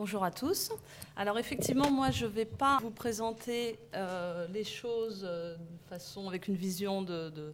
Bonjour 0.00 0.24
à 0.24 0.30
tous. 0.30 0.72
Alors 1.14 1.38
effectivement, 1.38 1.90
moi 1.90 2.10
je 2.10 2.24
ne 2.24 2.30
vais 2.30 2.46
pas 2.46 2.78
vous 2.80 2.90
présenter 2.90 3.78
euh, 3.94 4.46
les 4.48 4.64
choses 4.64 5.26
euh, 5.28 5.56
de 5.56 5.88
façon 5.90 6.26
avec 6.26 6.48
une 6.48 6.56
vision 6.56 7.02
de, 7.02 7.52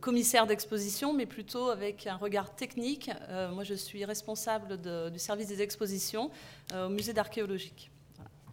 commissaire 0.00 0.46
d'exposition, 0.46 1.12
mais 1.12 1.26
plutôt 1.26 1.68
avec 1.68 2.06
un 2.06 2.16
regard 2.16 2.54
technique. 2.56 3.10
Euh, 3.28 3.50
moi 3.50 3.62
je 3.62 3.74
suis 3.74 4.06
responsable 4.06 4.80
du 5.12 5.18
service 5.18 5.48
des 5.48 5.60
expositions 5.60 6.30
au 6.74 6.88
musée 6.88 7.12
d'archéologie. 7.12 7.90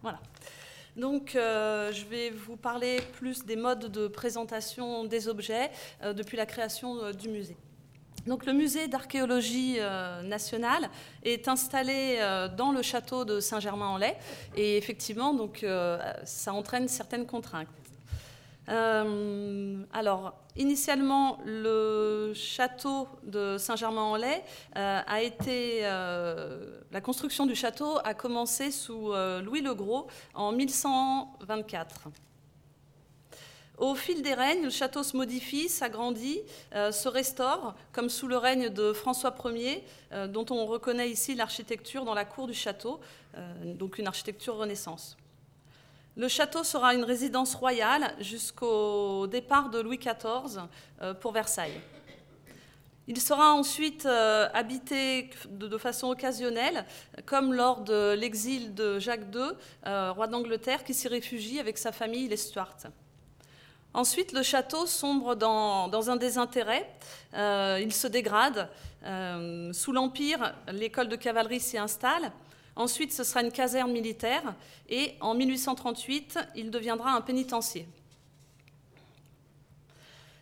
Voilà. 0.01 0.19
Donc, 0.97 1.31
je 1.35 2.05
vais 2.09 2.29
vous 2.29 2.57
parler 2.57 2.99
plus 3.13 3.45
des 3.45 3.55
modes 3.55 3.89
de 3.89 4.09
présentation 4.09 5.05
des 5.05 5.29
objets 5.29 5.71
depuis 6.03 6.35
la 6.35 6.45
création 6.45 7.13
du 7.13 7.29
musée. 7.29 7.55
Donc, 8.25 8.45
le 8.45 8.53
musée 8.53 8.87
d'archéologie 8.87 9.75
euh, 9.79 10.21
nationale 10.21 10.89
est 11.23 11.49
installé 11.49 12.17
euh, 12.19 12.47
dans 12.47 12.71
le 12.71 12.81
château 12.81 13.25
de 13.25 13.41
Saint-Germain-en-Laye 13.41 14.15
et 14.55 14.77
effectivement, 14.77 15.34
donc, 15.34 15.63
euh, 15.63 15.99
ça 16.23 16.53
entraîne 16.53 16.88
certaines 16.88 17.25
contraintes. 17.25 17.67
alors, 18.65 20.34
initialement, 20.55 21.39
le 21.45 22.31
château 22.34 23.09
de 23.23 23.57
Saint-Germain-en-Laye 23.57 24.41
a 24.73 25.21
été. 25.21 25.81
la 25.81 27.01
construction 27.01 27.45
du 27.45 27.55
château 27.55 27.98
a 28.05 28.13
commencé 28.13 28.71
sous 28.71 29.12
Louis 29.43 29.62
le 29.62 29.73
Gros 29.73 30.07
en 30.34 30.53
1124. 30.53 32.07
Au 33.83 33.95
fil 33.95 34.21
des 34.21 34.33
règnes, 34.33 34.63
le 34.63 34.69
château 34.69 35.03
se 35.03 35.17
modifie, 35.17 35.67
s'agrandit, 35.67 36.39
euh, 36.73 36.93
se 36.93 37.09
restaure, 37.09 37.75
comme 37.91 38.07
sous 38.07 38.29
le 38.29 38.37
règne 38.37 38.69
de 38.69 38.93
François 38.93 39.35
Ier, 39.43 39.83
euh, 40.13 40.25
dont 40.25 40.45
on 40.51 40.65
reconnaît 40.65 41.09
ici 41.09 41.35
l'architecture 41.35 42.05
dans 42.05 42.13
la 42.13 42.23
cour 42.23 42.47
du 42.47 42.53
château, 42.53 43.01
euh, 43.35 43.73
donc 43.73 43.97
une 43.97 44.07
architecture 44.07 44.55
Renaissance. 44.55 45.17
Le 46.15 46.29
château 46.29 46.63
sera 46.63 46.95
une 46.95 47.03
résidence 47.03 47.55
royale 47.55 48.15
jusqu'au 48.21 49.27
départ 49.27 49.70
de 49.70 49.81
Louis 49.81 49.97
XIV 49.97 50.62
pour 51.20 51.34
Versailles. 51.34 51.81
Il 53.07 53.20
sera 53.20 53.53
ensuite 53.53 54.05
habité 54.05 55.29
de, 55.49 55.77
façon 55.77 56.07
occasionnelle, 56.07 56.85
comme 57.25 57.53
lors 57.53 57.81
de 57.81 58.13
l'exil 58.13 58.73
de 58.75 58.97
Jacques 58.99 59.35
II, 59.35 59.57
roi 59.84 60.27
d'Angleterre, 60.27 60.85
qui 60.85 60.93
s'y 60.93 61.09
réfugie 61.09 61.59
avec 61.59 61.77
sa 61.77 61.91
famille, 61.91 62.29
les 62.29 62.37
Stuarts. 62.37 62.87
Ensuite, 63.94 64.31
le 64.31 64.41
château 64.41 64.88
sombre 64.88 65.36
dans, 65.36 66.09
un 66.09 66.16
désintérêt. 66.16 66.90
Euh, 67.36 67.80
il 67.81 67.94
se 67.94 68.08
dégrade. 68.08 68.69
Euh, 69.06 69.72
sous 69.72 69.91
l'Empire, 69.91 70.56
l'école 70.72 71.09
de 71.09 71.16
cavalerie 71.16 71.59
s'y 71.59 71.78
installe. 71.78 72.31
Ensuite, 72.75 73.14
ce 73.14 73.24
sera 73.24 73.44
une 73.44 73.52
caserne 73.52 73.91
militaire. 73.91 74.56
Et 74.90 75.14
en 75.22 75.36
1838, 75.36 76.40
il 76.56 76.72
deviendra 76.72 77.12
un 77.12 77.22
pénitencier. 77.22 77.88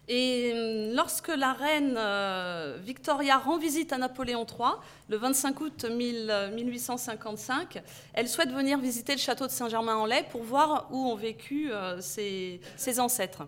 Et 0.08 0.52
hum, 0.54 0.96
lorsque 0.96 1.30
la 1.30 1.54
reine 1.54 1.96
euh, 1.98 2.78
Victoria 2.84 3.38
rend 3.38 3.58
visite 3.58 3.94
à 3.94 3.98
Napoléon 3.98 4.46
III, 4.46 4.72
le 5.10 5.18
25 5.18 5.62
août 5.62 5.86
1855, 5.86 7.82
elle 8.14 8.28
souhaite 8.28 8.52
venir 8.52 8.80
visiter 8.80 9.14
le 9.14 9.20
château 9.20 9.46
de 9.46 9.52
Saint-Germain-en-Laye 9.52 10.26
pour 10.32 10.44
voir 10.44 10.88
où 10.92 10.98
ont 10.98 11.16
vécu 11.16 11.72
euh, 11.72 12.02
ses, 12.02 12.60
ancêtres. 13.00 13.44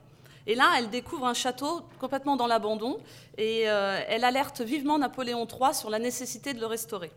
Et 0.45 0.55
là, 0.55 0.71
elle 0.77 0.89
découvre 0.89 1.25
un 1.25 1.33
château 1.33 1.81
complètement 1.99 2.35
dans 2.35 2.47
l'abandon 2.47 2.99
et 3.37 3.63
euh, 3.69 3.99
elle 4.07 4.25
alerte 4.25 4.61
vivement 4.61 4.99
Napoléon 4.99 5.47
III 5.47 5.73
sur 5.73 5.89
la 5.89 5.99
nécessité 5.99 6.53
de 6.53 6.59
le 6.59 6.65
restaurer. 6.65 7.11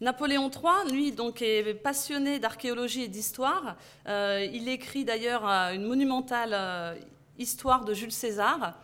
Napoléon 0.00 0.50
III, 0.50 0.90
lui, 0.90 1.12
donc, 1.12 1.42
est 1.42 1.74
passionné 1.74 2.38
d'archéologie 2.38 3.02
et 3.02 3.08
d'histoire. 3.08 3.76
il 4.06 4.66
écrit 4.68 5.04
d'ailleurs 5.04 5.44
une 5.44 5.84
monumentale 5.84 6.96
Histoire 7.40 7.86
de 7.86 7.94
Jules 7.94 8.12
César. 8.12 8.74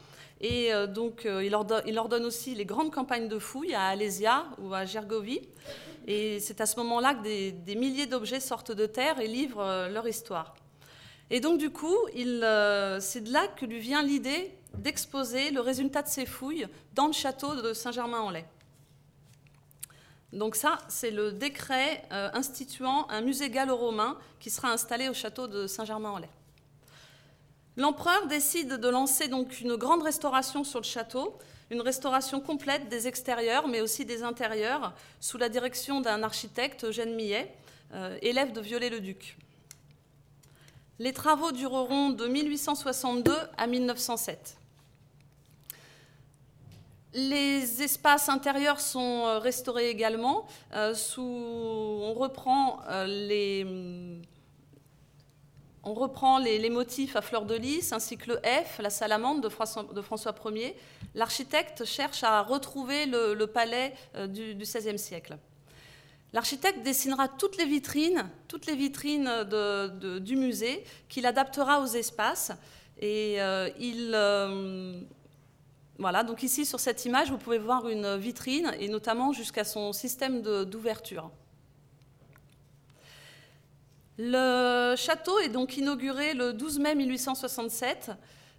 Et 0.41 0.73
euh, 0.73 0.87
donc, 0.87 1.27
euh, 1.27 1.45
il, 1.45 1.55
ordonne, 1.55 2.25
aussi 2.25 2.55
les 2.55 2.65
grandes 2.65 2.91
campagnes 2.91 3.29
de 3.29 3.39
fouilles 3.39 3.75
à 3.75 3.85
Alésia 3.85 4.47
ou 4.59 4.73
à 4.73 4.87
Gergovie. 4.87 5.43
Et 6.07 6.41
c'est 6.41 6.63
à 6.63 6.67
ce 6.67 6.77
moment-là 6.77 7.15
que 7.15 7.51
des, 7.51 7.75
milliers 7.75 8.07
d'objets 8.07 8.41
sortent 8.41 8.73
de 8.73 8.87
terre 8.87 9.21
et 9.21 9.29
livrent 9.29 9.61
euh, 9.61 9.89
leur 9.89 10.09
histoire. 10.09 10.55
Et 11.29 11.41
donc, 11.41 11.59
du 11.59 11.69
coup, 11.69 11.97
c'est 12.15 13.21
de 13.25 13.33
là 13.33 13.47
que 13.49 13.67
lui 13.67 13.79
vient 13.79 14.03
l'idée 14.03 14.55
d'exposer 14.75 15.51
le 15.51 15.61
résultat 15.61 16.01
de 16.01 16.09
ces 16.09 16.25
fouilles 16.25 16.67
dans 16.95 17.09
le 17.09 17.13
château 17.13 17.61
de 17.61 17.75
Saint-Germain-en-Laye. 17.75 18.45
Donc 20.33 20.55
ça, 20.55 20.79
c'est 20.89 21.11
le 21.11 21.33
décret 21.33 22.05
instituant 22.11 23.09
un 23.11 23.23
musée 23.23 23.51
gallo-romain 23.51 24.17
qui 24.39 24.51
sera 24.51 24.71
installé 24.71 25.09
au 25.09 25.15
château 25.15 25.49
de 25.49 25.67
Saint-Germain-en-Laye. 25.67 26.29
L'empereur 27.77 28.27
décide 28.27 28.75
de 28.75 28.89
lancer 28.89 29.29
donc 29.29 29.61
une 29.61 29.77
grande 29.77 30.03
restauration 30.03 30.65
sur 30.65 30.81
le 30.81 30.85
château, 30.85 31.37
une 31.71 31.83
restauration 31.83 32.41
complète 32.41 32.89
des 32.89 33.07
extérieurs, 33.07 33.69
mais 33.69 33.83
aussi 33.83 34.07
des 34.07 34.23
intérieurs, 34.23 34.95
sous 35.21 35.37
la 35.37 35.51
direction 35.51 36.01
d'un 36.01 36.23
architecte, 36.23 36.85
Eugène 36.85 37.15
Millet, 37.15 37.53
euh, 37.93 38.17
élève 38.23 38.53
de 38.53 38.61
Viollet-le-Duc. 38.61 39.37
Les 40.99 41.13
travaux 41.13 41.53
dureront 41.53 42.11
de 42.11 42.27
1862 42.27 43.33
à 43.59 43.67
1907. 43.67 44.57
Les 47.13 47.83
espaces 47.83 48.31
intérieurs 48.31 48.81
sont 48.81 49.27
euh, 49.27 49.39
restaurés 49.39 49.91
également. 49.91 50.47
Euh, 50.75 50.95
on 51.19 52.15
reprend 52.15 52.81
les 53.07 53.67
on 55.87 55.95
reprend 55.95 56.39
les, 56.39 56.69
motifs 56.69 57.15
à 57.15 57.23
fleur 57.23 57.47
de 57.47 57.55
lys, 57.55 57.93
ainsi 57.93 58.17
que 58.17 58.33
le 58.33 58.37
F, 58.39 58.81
la 58.81 58.91
salamande 58.91 59.41
de 59.41 59.49
François, 59.49 60.35
Ier. 60.53 60.77
L'architecte 61.15 61.85
cherche 61.85 62.25
à 62.25 62.43
retrouver 62.43 63.07
le, 63.07 63.47
palais 63.47 63.95
euh, 64.17 64.27
du, 64.27 64.57
XVIe 64.57 64.99
siècle. 64.99 65.39
L'architecte 66.33 66.83
dessinera 66.83 67.29
toutes 67.29 67.57
les 67.57 67.67
vitrines, 67.67 68.29
toutes 68.49 68.67
les 68.67 68.75
vitrines 68.75 69.45
du 70.21 70.37
musée, 70.37 70.83
qu'il 71.09 71.25
adaptera 71.25 71.81
aux 71.81 71.87
espaces. 71.87 72.51
Et 72.99 73.41
euh, 73.41 73.71
il, 73.79 74.11
euh, 74.13 75.01
voilà, 76.01 76.25
donc 76.25 76.43
ici 76.43 76.67
sur 76.67 76.81
cette 76.81 77.05
image, 77.05 77.31
vous 77.31 77.39
pouvez 77.39 77.59
voir 77.59 77.89
une 77.89 78.17
vitrine 78.17 78.75
et 78.81 78.89
notamment 78.89 79.33
jusqu'à 79.33 79.63
son 79.63 79.93
système 79.93 80.43
d'ouverture. 80.43 81.31
Le 84.19 84.95
château 84.97 85.39
est 85.41 85.51
donc 85.51 85.77
inauguré 85.77 86.33
le 86.33 86.53
12 86.53 86.79
mai 86.79 86.95
1867. 86.95 88.13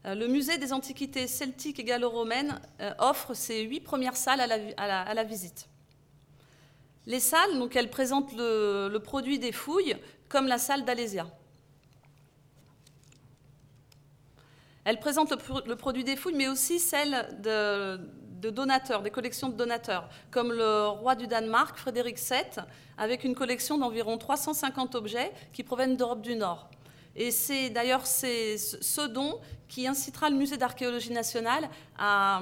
Euh, 0.06 0.14
le 0.14 0.28
musée 0.28 0.58
des 0.58 0.72
antiquités 0.72 1.26
celtiques 1.28 1.80
et 1.80 1.84
gallo-romaines 1.84 2.62
euh, 2.80 2.94
offre 3.00 3.34
ses 3.34 3.64
huit 3.64 3.80
premières 3.80 4.16
salles 4.16 4.42
à 4.42 5.14
la, 5.14 5.24
visite. 5.24 5.68
Les 7.08 7.20
salles, 7.20 7.58
donc, 7.58 7.76
elles 7.76 7.90
présentent 7.90 8.34
le, 8.38 8.98
produit 9.00 9.40
des 9.40 9.52
fouilles, 9.52 9.96
comme 10.30 10.46
la 10.46 10.60
salle 10.60 10.86
d'Alésia. 10.86 11.28
Elles 14.86 15.00
présentent 15.00 15.34
le, 15.66 15.76
produit 15.76 16.04
des 16.04 16.16
fouilles, 16.16 16.36
mais 16.36 16.48
aussi 16.48 16.80
celle 16.80 17.36
de, 17.42 18.00
de 18.42 18.50
donateurs, 18.50 19.02
des 19.02 19.12
collections 19.12 19.50
de 19.50 19.56
donateurs, 19.56 20.10
comme 20.32 20.52
le 20.52 20.88
roi 20.88 21.16
du 21.16 21.28
Danemark, 21.28 21.78
Frédéric 21.78 22.18
VII, 22.18 22.64
avec 22.98 23.24
une 23.24 23.36
collection 23.36 23.78
d'environ 23.78 24.18
350 24.18 24.96
objets 24.96 25.32
qui 25.54 25.64
proviennent 25.64 25.98
d'Europe 25.98 26.22
du 26.22 26.36
Nord. 26.36 26.70
Et 27.16 27.32
c'est 27.32 27.70
d'ailleurs 27.70 28.06
ce 28.06 29.08
don 29.08 29.40
qui 29.68 29.88
incitera 29.88 30.30
le 30.30 30.36
musée 30.36 30.58
d'archéologie 30.58 31.12
nationale 31.12 31.68
à, 31.98 32.42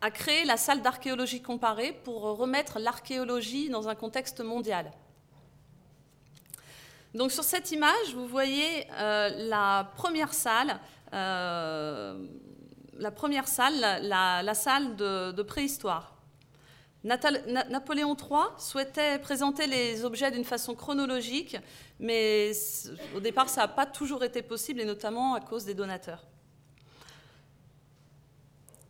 à 0.00 0.10
créer 0.10 0.44
la 0.44 0.56
salle 0.56 0.82
d'archéologie 0.82 1.42
comparée 1.42 1.92
pour 2.04 2.22
remettre 2.22 2.78
l'archéologie 2.78 3.68
dans 3.68 3.88
un 3.88 3.94
contexte 3.94 4.40
mondial. 4.40 4.92
Donc 7.14 7.32
sur 7.32 7.42
cette 7.42 7.72
image, 7.72 8.14
vous 8.14 8.26
voyez 8.26 8.86
euh, 8.92 9.48
la 9.48 9.90
première 9.96 10.34
salle 10.34 10.78
euh, 11.14 12.26
la 12.98 13.10
première 13.10 13.48
salle, 13.48 13.80
la, 14.02 14.54
salle 14.54 14.96
de, 14.96 15.42
préhistoire. 15.42 16.14
Napoléon 17.04 18.16
III 18.16 18.40
souhaitait 18.58 19.18
présenter 19.20 19.66
les 19.66 20.04
objets 20.04 20.30
d'une 20.30 20.44
façon 20.44 20.74
chronologique, 20.74 21.56
mais 22.00 22.52
au 23.14 23.20
départ, 23.20 23.48
ça 23.48 23.62
n'a 23.62 23.68
pas 23.68 23.86
toujours 23.86 24.24
été 24.24 24.42
possible, 24.42 24.80
et 24.80 24.84
notamment 24.84 25.34
à 25.34 25.40
cause 25.40 25.64
des 25.64 25.74
donateurs. 25.74 26.26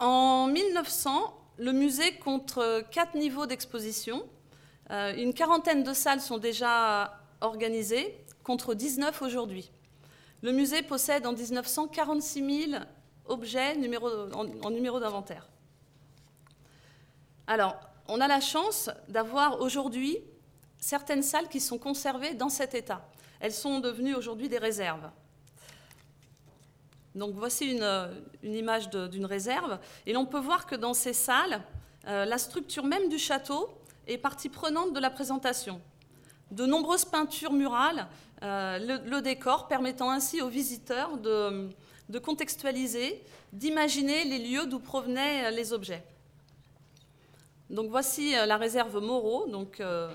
En 0.01 0.47
1900, 0.47 1.35
le 1.59 1.73
musée 1.73 2.15
compte 2.17 2.59
quatre 2.91 3.15
niveaux 3.15 3.47
d'exposition. 3.47 4.23
Euh, 4.91 5.15
une 5.17 5.35
quarantaine 5.35 5.83
de 5.83 5.93
salles 5.93 6.21
sont 6.21 6.39
déjà 6.39 7.21
organisées, 7.41 8.17
contre 8.43 8.75
19 8.75 9.21
aujourd'hui. 9.23 9.71
Le 10.41 10.53
musée 10.53 10.83
possède 10.83 11.27
en 11.27 11.33
1900 11.33 11.89
46 11.89 12.69
000 12.71 12.83
objet 13.29 13.77
numéro, 13.77 14.09
en, 14.33 14.71
numéro 14.71 15.01
d'inventaire. 15.01 15.49
Alors, 17.47 17.77
on 18.09 18.21
a 18.21 18.29
la 18.29 18.41
chance 18.41 18.91
d'avoir 19.09 19.61
aujourd'hui 19.61 20.19
certaines 20.79 21.23
salles 21.23 21.49
qui 21.49 21.61
sont 21.61 21.79
conservées 21.79 22.35
dans 22.35 22.49
cet 22.49 22.75
état. 22.75 23.09
Elles 23.41 23.53
sont 23.53 23.81
devenues 23.81 24.15
aujourd'hui 24.15 24.49
des 24.49 24.59
réserves. 24.59 25.11
Donc 27.15 27.35
voici 27.35 27.73
une, 27.73 28.11
image 28.43 28.91
d'une 28.91 29.27
réserve. 29.27 29.79
Et 30.07 30.13
l'on 30.13 30.27
peut 30.27 30.39
voir 30.39 30.67
que 30.67 30.75
dans 30.75 30.95
ces 30.95 31.13
salles, 31.13 31.63
euh, 32.07 32.25
la 32.25 32.39
structure 32.39 32.85
même 32.85 33.09
du 33.09 33.19
château 33.19 33.69
est 34.07 34.19
partie 34.19 34.49
prenante 34.49 34.93
de 34.93 35.01
la 35.01 35.11
présentation. 35.11 35.81
De 36.51 36.65
nombreuses 36.65 37.05
peintures 37.05 37.53
murales, 37.53 38.07
euh, 38.43 39.01
le, 39.05 39.21
décor 39.21 39.69
permettant 39.69 40.11
ainsi 40.11 40.41
aux 40.41 40.49
visiteurs 40.49 41.19
de, 41.19 41.69
de 42.09 42.19
contextualiser, 42.19 43.23
d'imaginer 43.53 44.25
les 44.25 44.39
lieux 44.39 44.67
d'où 44.67 44.79
provenaient 44.79 45.51
les 45.51 45.73
objets. 45.73 46.03
Donc 47.71 47.91
voici 47.91 48.37
euh, 48.37 48.47
la 48.47 48.57
réserve 48.57 48.99
Moreau. 48.99 49.47
Donc, 49.47 49.81
euh, 49.81 50.09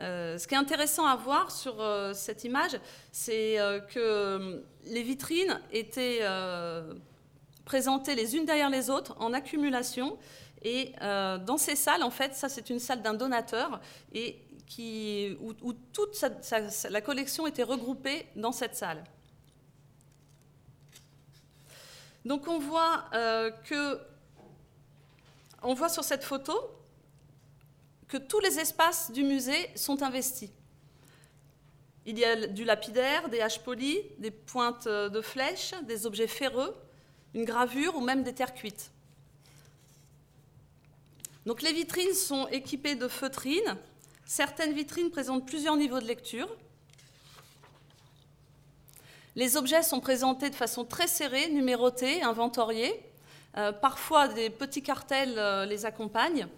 euh, 0.00 0.36
ce 0.36 0.46
qui 0.46 0.54
est 0.54 0.58
intéressant 0.58 1.06
à 1.06 1.16
voir 1.16 1.50
sur 1.50 1.82
cette 2.14 2.44
image, 2.44 2.78
c'est 3.12 3.56
que 3.94 4.62
les 4.84 5.02
vitrines 5.02 5.58
étaient 5.72 6.20
présentées 7.64 8.14
les 8.14 8.36
unes 8.36 8.44
derrière 8.44 8.68
les 8.68 8.90
autres 8.90 9.16
en 9.18 9.32
accumulation. 9.32 10.18
Et 10.62 10.92
dans 11.00 11.56
ces 11.56 11.76
salles, 11.76 12.02
en 12.02 12.10
fait, 12.10 12.34
ça 12.34 12.50
c'est 12.50 12.68
une 12.68 12.78
salle 12.78 13.00
d'un 13.00 13.14
donateur 13.14 13.80
et 14.12 14.38
où, 15.40 15.72
toute 15.94 16.22
la 16.90 17.00
collection 17.00 17.46
était 17.46 17.62
regroupée 17.62 18.26
dans 18.36 18.52
cette 18.52 18.76
salle. 18.76 19.02
Donc 22.26 22.48
on 22.48 22.58
voit 22.58 23.04
que 23.64 24.00
on 25.62 25.74
voit 25.74 25.88
sur 25.88 26.02
cette 26.02 26.24
photo 26.24 26.52
que 28.08 28.16
tous 28.16 28.40
les 28.40 28.58
espaces 28.58 29.12
du 29.12 29.22
musée 29.22 29.70
sont 29.76 30.02
investis. 30.02 30.50
Il 32.04 32.18
y 32.18 32.24
a 32.24 32.48
du 32.48 32.64
lapidaire, 32.64 33.28
des 33.28 33.40
haches 33.40 33.60
polies, 33.60 34.00
des 34.18 34.32
pointes 34.32 34.88
de 34.88 35.20
flèches, 35.20 35.72
des 35.84 36.04
objets 36.04 36.26
ferreux, 36.26 36.74
une 37.32 37.44
gravure 37.44 37.94
ou 37.96 38.00
même 38.00 38.24
des 38.24 38.34
terres 38.34 38.54
cuites. 38.54 38.90
Donc 41.46 41.62
les 41.62 41.72
vitrines 41.72 42.14
sont 42.14 42.48
équipées 42.48 42.96
de 42.96 43.06
feutrines. 43.06 43.76
Certaines 44.24 44.72
vitrines 44.72 45.10
présentent 45.10 45.46
plusieurs 45.46 45.76
niveaux 45.76 46.00
de 46.00 46.06
lecture. 46.06 46.48
Les 49.36 49.58
objets 49.58 49.82
sont 49.82 50.00
présentés 50.00 50.48
de 50.48 50.54
façon 50.54 50.86
très 50.86 51.06
serrée, 51.06 51.50
numérotés, 51.50 52.22
inventoriés. 52.22 52.98
Euh, 53.58 53.70
parfois, 53.70 54.28
des 54.28 54.48
petits 54.48 54.82
cartels 54.82 55.34
euh, 55.36 55.66
les 55.66 55.84
accompagnent. 55.84 56.48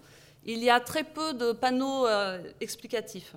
Il 0.45 0.63
y 0.63 0.69
a 0.69 0.79
très 0.79 1.03
peu 1.03 1.33
de 1.33 1.51
panneaux 1.51 2.07
euh, 2.07 2.41
explicatifs. 2.61 3.35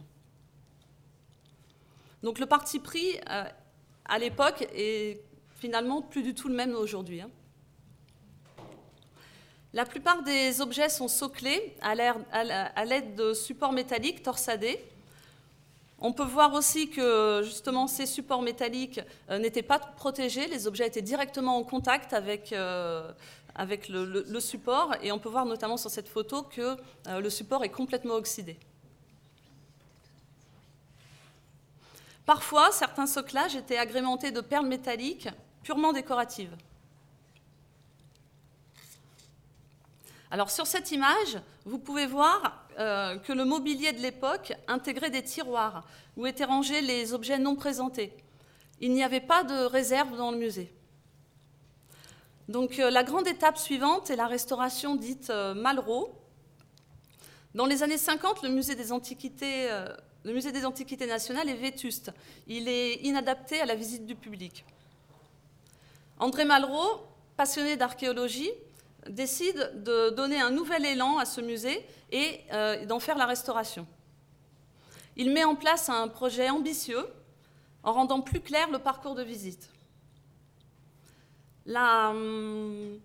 Donc 2.22 2.38
le 2.38 2.46
parti 2.46 2.78
pris 2.78 3.18
à 3.26 4.18
l'époque 4.20 4.64
est 4.76 5.20
finalement 5.58 6.02
plus 6.02 6.22
du 6.22 6.34
tout 6.34 6.46
le 6.46 6.54
même 6.54 6.72
aujourd'hui. 6.76 7.20
Hein. 7.20 7.30
La 9.72 9.84
plupart 9.84 10.22
des 10.22 10.60
objets 10.60 10.88
sont 10.88 11.08
soclés 11.08 11.74
à 11.80 12.84
l'aide 12.84 13.16
de 13.16 13.34
supports 13.34 13.72
métalliques 13.72 14.22
torsadés. 14.22 14.78
On 16.04 16.12
peut 16.12 16.24
voir 16.24 16.52
aussi 16.54 16.90
que 16.90 17.42
justement 17.44 17.86
ces 17.86 18.06
supports 18.06 18.42
métalliques 18.42 19.00
n'étaient 19.30 19.62
pas 19.62 19.78
protégés, 19.78 20.48
les 20.48 20.66
objets 20.66 20.86
étaient 20.86 21.00
directement 21.00 21.56
en 21.56 21.62
contact 21.62 22.12
avec, 22.12 22.52
avec 23.54 23.88
le, 23.88 24.40
support, 24.40 24.94
et 25.02 25.12
on 25.12 25.18
peut 25.18 25.28
voir 25.28 25.46
notamment 25.46 25.76
sur 25.76 25.90
cette 25.90 26.08
photo 26.08 26.42
que 26.42 26.76
euh, 27.06 27.20
le 27.20 27.30
support 27.30 27.64
est 27.64 27.68
complètement 27.68 28.14
oxydé. 28.14 28.56
Parfois, 32.24 32.70
certains 32.72 33.06
soclages 33.06 33.56
étaient 33.56 33.76
agrémentés 33.76 34.30
de 34.30 34.40
perles 34.40 34.68
métalliques 34.68 35.28
purement 35.62 35.92
décoratives. 35.92 36.56
Alors 40.32 40.50
sur 40.50 40.66
cette 40.66 40.90
image, 40.92 41.38
vous 41.66 41.78
pouvez 41.78 42.06
voir 42.06 42.64
euh, 42.78 43.18
que 43.18 43.34
le 43.34 43.44
mobilier 43.44 43.92
de 43.92 44.00
l'époque 44.00 44.54
intégrait 44.66 45.10
des 45.10 45.22
tiroirs 45.22 45.84
où 46.16 46.26
étaient 46.26 46.46
rangés 46.46 46.80
les 46.80 47.12
objets 47.12 47.38
non 47.38 47.54
présentés. 47.54 48.16
Il 48.80 48.94
n'y 48.94 49.04
avait 49.04 49.20
pas 49.20 49.44
de 49.44 49.66
réserve 49.66 50.16
dans 50.16 50.30
le 50.30 50.38
musée. 50.38 50.72
Donc 52.48 52.78
euh, 52.78 52.88
la 52.88 53.04
grande 53.04 53.28
étape 53.28 53.58
suivante 53.58 54.08
est 54.08 54.16
la 54.16 54.26
restauration 54.26 54.96
dite 54.96 55.28
euh, 55.28 55.52
Malraux. 55.52 56.18
Dans 57.54 57.66
les 57.66 57.82
années 57.82 57.98
50, 57.98 58.42
le 58.42 58.48
musée 58.48 58.74
des 58.74 58.90
Antiquités, 58.90 59.68
le 60.24 60.32
musée 60.32 60.50
des 60.50 60.64
Antiquités 60.64 61.06
nationales 61.06 61.50
est 61.50 61.54
vétuste. 61.54 62.10
Il 62.46 62.68
est 62.68 62.94
inadapté 63.02 63.60
à 63.60 63.66
la 63.66 63.74
visite 63.74 64.06
du 64.06 64.14
public. 64.14 64.64
André 66.18 66.46
Malraux, 66.46 67.02
passionné 67.36 67.76
d'archéologie, 67.76 68.50
décide 69.08 69.82
de 69.82 70.10
donner 70.10 70.40
un 70.40 70.50
nouvel 70.50 70.84
élan 70.86 71.18
à 71.18 71.24
ce 71.24 71.40
musée 71.40 71.84
et 72.10 72.40
d'en 72.86 73.00
faire 73.00 73.16
la 73.16 73.26
restauration. 73.26 73.86
Il 75.16 75.32
met 75.32 75.44
en 75.44 75.54
place 75.54 75.88
un 75.88 76.08
projet 76.08 76.50
ambitieux 76.50 77.06
en 77.82 77.92
rendant 77.92 78.20
plus 78.20 78.40
clair 78.40 78.70
le 78.70 78.78
parcours 78.78 79.14
de 79.14 79.22
visite. 79.22 79.70
Hum, 81.68 82.98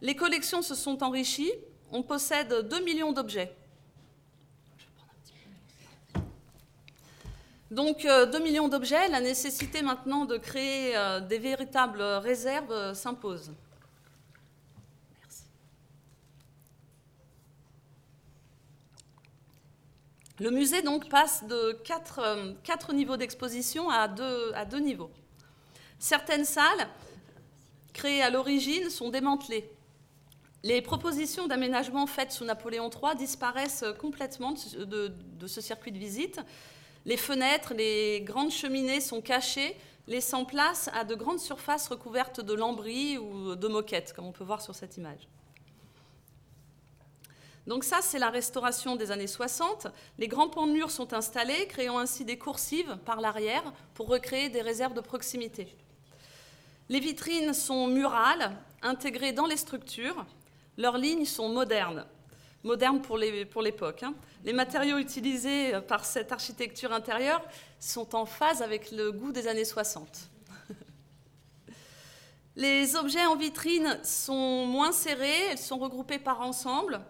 les 0.00 0.16
collections 0.16 0.62
se 0.62 0.74
sont 0.74 1.02
enrichies. 1.02 1.52
On 1.92 2.02
possède 2.02 2.68
2 2.68 2.80
millions 2.84 3.12
d'objets. 3.12 3.54
Donc 7.70 8.02
2 8.02 8.08
euh, 8.08 8.40
millions 8.40 8.68
d'objets, 8.68 9.08
la 9.08 9.20
nécessité 9.20 9.80
maintenant 9.80 10.26
de 10.26 10.36
créer 10.36 10.94
euh, 10.94 11.20
des 11.20 11.38
véritables 11.38 12.02
réserves 12.02 12.70
euh, 12.70 12.92
s'impose. 12.92 13.50
Le 20.42 20.50
musée 20.50 20.82
donc 20.82 21.08
passe 21.08 21.44
de 21.44 21.78
4, 21.84 22.92
niveaux 22.94 23.16
d'exposition 23.16 23.88
à 23.90 24.08
à 24.56 24.64
deux 24.64 24.80
niveaux. 24.80 25.12
Certaines 26.00 26.44
salles 26.44 26.88
créées 27.92 28.22
à 28.22 28.28
l'origine 28.28 28.90
sont 28.90 29.10
démantelées. 29.10 29.70
Les 30.64 30.82
propositions 30.82 31.46
d'aménagement 31.46 32.08
faites 32.08 32.32
sous 32.32 32.44
Napoléon 32.44 32.90
III 32.90 33.14
disparaissent 33.14 33.84
complètement 34.00 34.52
de, 34.78 35.46
ce 35.46 35.60
circuit 35.60 35.92
de 35.92 35.98
visite. 35.98 36.40
Les 37.04 37.16
fenêtres, 37.16 37.72
les 37.72 38.20
grandes 38.22 38.50
cheminées 38.50 39.00
sont 39.00 39.20
cachées, 39.20 39.76
laissant 40.08 40.44
place 40.44 40.90
à 40.92 41.04
de 41.04 41.14
grandes 41.14 41.38
surfaces 41.38 41.86
recouvertes 41.86 42.40
de 42.40 42.52
lambris 42.52 43.16
ou 43.16 43.54
de 43.54 43.68
moquettes, 43.68 44.12
comme 44.12 44.26
on 44.26 44.32
peut 44.32 44.42
voir 44.42 44.60
sur 44.60 44.74
cette 44.74 44.96
image. 44.96 45.28
Donc 47.66 47.84
ça, 47.84 48.00
c'est 48.02 48.18
la 48.18 48.30
restauration 48.30 48.96
des 48.96 49.10
années 49.12 49.28
60. 49.28 49.86
Les 50.18 50.26
grands 50.26 50.48
pans 50.48 50.66
de 50.66 50.72
murs 50.72 50.90
sont 50.90 51.12
installés, 51.12 51.66
créant 51.68 51.98
ainsi 51.98 52.24
des 52.24 52.36
coursives 52.36 52.96
par 53.04 53.20
l'arrière 53.20 53.62
pour 53.94 54.08
recréer 54.08 54.48
des 54.48 54.62
réserves 54.62 54.94
de 54.94 55.00
proximité. 55.00 55.68
Les 56.88 56.98
vitrines 56.98 57.54
sont 57.54 57.86
murales, 57.86 58.52
intégrées 58.82 59.32
dans 59.32 59.46
les 59.46 59.56
structures. 59.56 60.26
Leurs 60.76 60.98
lignes 60.98 61.24
sont 61.24 61.48
modernes, 61.48 62.04
modernes 62.64 63.00
pour 63.00 63.16
l'époque. 63.16 64.02
Hein. 64.02 64.14
Les 64.44 64.52
matériaux 64.52 64.98
utilisés 64.98 65.72
par 65.86 66.04
cette 66.04 66.32
architecture 66.32 66.92
intérieure 66.92 67.42
sont 67.78 68.16
en 68.16 68.26
phase 68.26 68.60
avec 68.60 68.90
le 68.90 69.12
goût 69.12 69.30
des 69.30 69.46
années 69.46 69.64
60. 69.64 70.28
Les 72.56 72.96
objets 72.96 73.24
en 73.26 73.36
vitrine 73.36 74.00
sont 74.02 74.66
moins 74.66 74.92
serrés, 74.92 75.52
ils 75.52 75.58
sont 75.58 75.78
regroupés 75.78 76.18
par 76.18 76.40
ensemble. 76.40 77.00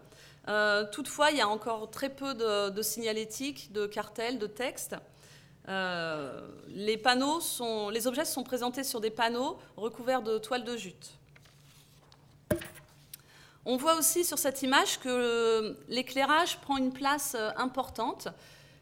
Euh, 0.49 0.85
toutefois, 0.91 1.31
il 1.31 1.37
y 1.37 1.41
a 1.41 1.47
encore 1.47 1.89
très 1.89 2.09
peu 2.09 2.33
de, 2.33 2.69
de 2.69 2.81
signalétique, 2.81 3.71
de 3.71 3.85
cartels, 3.85 4.39
de 4.39 4.47
textes. 4.47 4.95
Euh, 5.69 6.41
les, 6.67 6.97
panneaux 6.97 7.39
les 7.91 8.07
objets 8.07 8.25
sont 8.25 8.43
présentés 8.43 8.83
sur 8.83 8.99
des 8.99 9.11
panneaux 9.11 9.57
recouverts 9.77 10.21
de 10.21 10.37
toiles 10.37 10.65
de 10.65 10.75
jute. 10.75 11.11
On 13.65 13.77
voit 13.77 13.95
aussi 13.95 14.25
sur 14.25 14.37
cette 14.37 14.61
image 14.61 14.99
que 14.99 15.77
l'éclairage 15.87 16.59
prend 16.59 16.75
une 16.75 16.91
place 16.91 17.35
euh, 17.39 17.51
importante. 17.55 18.27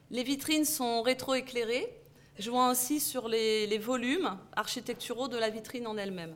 Les 0.10 0.24
vitrines 0.24 0.66
sont 0.66 1.04
rétroéclairées, 1.04 1.96
jouant 2.40 2.68
ainsi 2.70 3.00
sur 3.00 3.30
les, 3.30 3.78
volumes 3.78 4.36
architecturaux 4.56 5.28
de 5.28 5.38
la 5.38 5.52
vitrine 5.52 5.86
en 5.86 5.98
elle-même. 5.98 6.36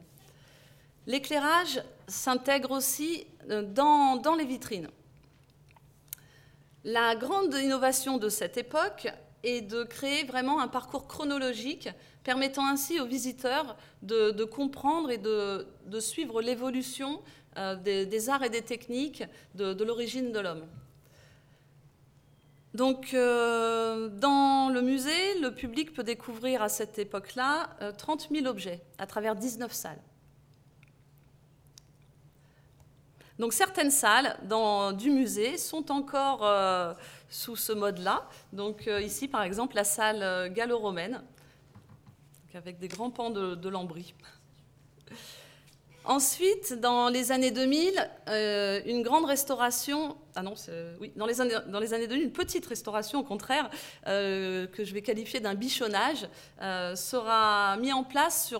L'éclairage 1.07 1.81
s'intègre 2.07 2.71
aussi 2.71 3.25
dans 3.47 4.35
les 4.37 4.45
vitrines. 4.45 4.89
La 6.85 7.15
grande 7.15 7.51
innovation 7.55 8.19
de 8.19 8.29
cette 8.29 8.57
époque 8.57 9.07
et 9.43 9.61
de 9.61 9.83
créer 9.83 10.23
vraiment 10.23 10.61
un 10.61 10.67
parcours 10.67 11.07
chronologique 11.07 11.89
permettant 12.23 12.67
ainsi 12.67 12.99
aux 12.99 13.07
visiteurs 13.07 13.75
de, 14.03 14.43
comprendre 14.43 15.09
et 15.09 15.17
de, 15.17 15.65
suivre 15.99 16.43
l'évolution 16.43 17.23
euh, 17.57 17.75
des, 17.75 18.29
arts 18.29 18.43
et 18.43 18.51
des 18.51 18.61
techniques 18.61 19.23
de, 19.55 19.83
l'origine 19.83 20.31
de 20.31 20.39
l'homme. 20.39 20.67
Donc, 22.75 23.15
euh, 23.15 24.09
dans 24.09 24.69
le 24.71 24.81
musée, 24.81 25.39
le 25.41 25.55
public 25.55 25.91
peut 25.91 26.03
découvrir 26.03 26.61
à 26.61 26.69
cette 26.69 26.99
époque-là 26.99 27.71
30 27.97 28.27
000 28.31 28.45
objets 28.45 28.81
à 28.99 29.07
travers 29.07 29.35
19 29.35 29.73
salles. 29.73 30.01
Donc, 33.39 33.53
certaines 33.53 33.91
salles 33.91 34.37
du 34.97 35.09
musée 35.09 35.57
sont 35.57 35.91
encore 35.91 36.47
sous 37.29 37.55
ce 37.55 37.73
mode-là. 37.73 38.27
Donc, 38.53 38.89
ici, 39.01 39.27
par 39.27 39.43
exemple, 39.43 39.75
la 39.75 39.83
salle 39.83 40.53
gallo-romaine, 40.53 41.21
avec 42.55 42.79
des 42.79 42.87
grands 42.87 43.11
pans 43.11 43.29
de, 43.29 43.69
lambris. 43.69 44.13
Ensuite, 46.05 46.73
dans 46.79 47.09
les 47.09 47.31
années 47.31 47.49
2000, 47.49 47.93
euh, 48.27 48.79
une 48.85 49.01
grande 49.01 49.25
restauration, 49.25 50.15
ah 50.35 50.43
non, 50.43 50.53
oui, 51.01 51.11
dans 51.15 51.25
les, 51.25 51.41
années, 51.41 51.55
dans 51.67 51.79
les 51.79 51.93
années 51.93 52.07
2000, 52.07 52.25
une 52.25 52.31
petite 52.31 52.65
restauration 52.67 53.19
au 53.19 53.23
contraire, 53.23 53.69
euh, 54.05 54.67
que 54.67 54.83
je 54.83 54.93
vais 54.93 55.01
qualifier 55.01 55.39
d'un 55.39 55.55
bichonnage, 55.55 56.27
euh, 56.61 56.95
sera 56.95 57.75
mis 57.77 57.91
en 57.91 58.03
place 58.03 58.53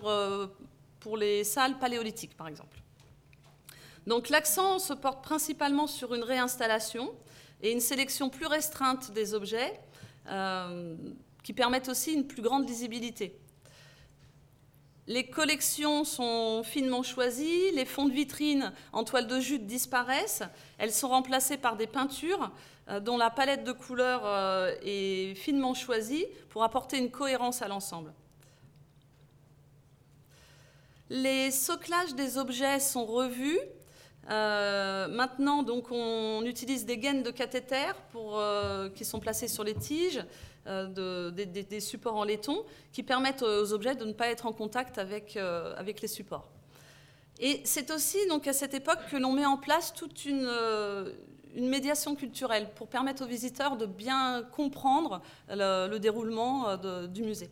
pour 1.00 1.18
les 1.18 1.44
salles 1.44 1.78
paléolithiques, 1.78 2.36
par 2.36 2.48
exemple. 2.48 2.80
Donc 4.08 4.30
l'accent 4.30 4.80
se 4.80 4.94
porte 4.94 5.24
principalement 5.24 5.88
sur 5.88 6.14
une 6.14 6.24
réinstallation 6.24 7.14
et 7.62 7.72
une 7.72 7.80
sélection 7.80 8.30
plus 8.30 8.46
restreinte 8.46 9.12
des 9.12 9.34
objets, 9.34 9.80
qui 11.44 11.54
permettent 11.54 11.90
aussi 11.90 12.14
une 12.14 12.26
plus 12.26 12.42
grande 12.42 12.68
lisibilité. 12.68 13.40
Les 15.08 15.28
collections 15.28 16.04
sont 16.04 16.64
finement 16.64 17.04
choisies, 17.04 17.72
les 17.74 17.86
fonds 17.86 18.08
de 18.08 18.14
vitrine 18.14 18.74
en 18.92 19.04
toile 19.04 19.28
de 19.28 19.40
jute 19.40 19.68
disparaissent, 19.68 20.42
elles 20.80 20.92
sont 20.92 21.10
remplacées 21.10 21.58
par 21.58 21.76
des 21.76 21.86
peintures 21.86 22.52
euh, 22.90 23.00
dont 23.00 23.18
la 23.18 23.30
palette 23.30 23.64
de 23.64 23.72
couleurs 23.72 24.26
euh, 24.26 24.74
est 24.82 25.36
finement 25.36 25.76
choisie 25.76 26.26
pour 26.50 26.64
apporter 26.64 26.98
une 26.98 27.12
cohérence 27.12 27.62
à 27.62 27.68
l'ensemble. 27.68 28.14
Les 31.12 31.52
soclages 31.52 32.16
des 32.16 32.40
objets 32.40 32.80
sont 32.80 33.06
revus. 33.06 33.60
Euh, 34.30 35.08
maintenant, 35.08 35.64
donc, 35.64 35.92
on 35.92 36.44
utilise 36.46 36.86
des 36.86 36.98
gaines 36.98 37.24
de 37.24 37.32
cathéter 37.32 37.92
pour, 38.12 38.42
qui 38.96 39.06
sont 39.06 39.20
placées 39.20 39.48
sur 39.48 39.64
les 39.64 39.76
tiges. 39.76 40.24
Euh, 40.68 41.30
des, 41.30 41.80
supports 41.80 42.16
en 42.16 42.24
laiton 42.24 42.66
qui 42.92 43.04
permettent 43.04 43.44
aux 43.44 43.72
objets 43.72 43.94
de 43.94 44.04
ne 44.04 44.14
pas 44.14 44.30
être 44.30 44.48
en 44.48 44.52
contact 44.52 44.98
avec, 44.98 45.38
euh, 45.38 45.76
les 46.02 46.08
supports. 46.08 46.50
Et 47.40 47.62
c'est 47.66 47.92
aussi 47.92 48.18
donc 48.30 48.48
à 48.48 48.54
cette 48.54 48.74
époque 48.74 48.98
que 49.12 49.18
l'on 49.18 49.34
met 49.34 49.46
en 49.46 49.58
place 49.58 49.94
toute 49.94 50.26
euh, 50.26 51.14
une, 51.56 51.70
médiation 51.70 52.16
culturelle 52.16 52.68
pour 52.76 52.88
permettre 52.88 53.24
aux 53.24 53.28
visiteurs 53.28 53.78
de 53.78 53.86
bien 53.86 54.42
comprendre 54.56 55.22
le, 55.50 55.98
déroulement 56.00 56.78
du 57.08 57.22
musée. 57.22 57.52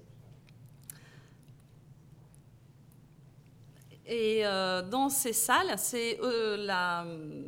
Et 4.06 4.44
dans 4.44 5.10
ces 5.10 5.34
salles, 5.34 5.76
c'est 5.78 6.20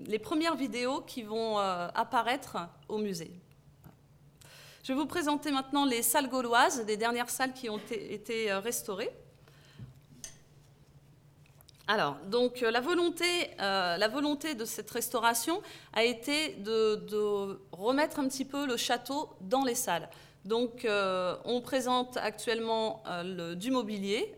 les 0.07 0.19
premières 0.19 0.55
vidéos 0.55 1.01
qui 1.01 1.23
vont 1.23 1.57
apparaître 1.57 2.57
au 2.87 2.97
musée. 2.97 3.31
Je 4.85 4.93
vais 4.93 4.99
vous 4.99 5.07
présenter 5.07 5.49
maintenant 5.49 5.83
les 5.83 6.03
salles 6.03 6.29
gauloises, 6.29 6.83
les 6.85 6.95
dernières 6.95 7.31
salles 7.31 7.53
qui 7.53 7.71
ont 7.71 7.81
été 7.89 8.51
euh, 8.51 8.59
restaurées. 8.59 9.09
Alors, 11.87 12.17
donc 12.27 12.61
euh, 12.61 12.69
la 12.69 12.81
volonté, 12.81 13.25
euh, 13.59 13.97
la 13.97 14.07
volonté 14.07 14.53
de 14.53 14.63
cette 14.63 14.91
restauration 14.91 15.63
a 15.91 16.03
été 16.03 16.53
de, 16.57 17.59
remettre 17.71 18.19
un 18.19 18.27
petit 18.27 18.45
peu 18.45 18.67
le 18.67 18.77
château 18.77 19.31
dans 19.41 19.63
les 19.63 19.73
salles. 19.73 20.07
Donc, 20.45 20.87
on 21.45 21.61
présente 21.61 22.17
actuellement 22.17 23.03
du 23.55 23.71
mobilier 23.71 24.33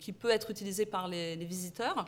qui 0.00 0.12
peut 0.12 0.30
être 0.30 0.50
utilisé 0.50 0.84
par 0.84 1.08
les 1.08 1.36
visiteurs 1.36 2.06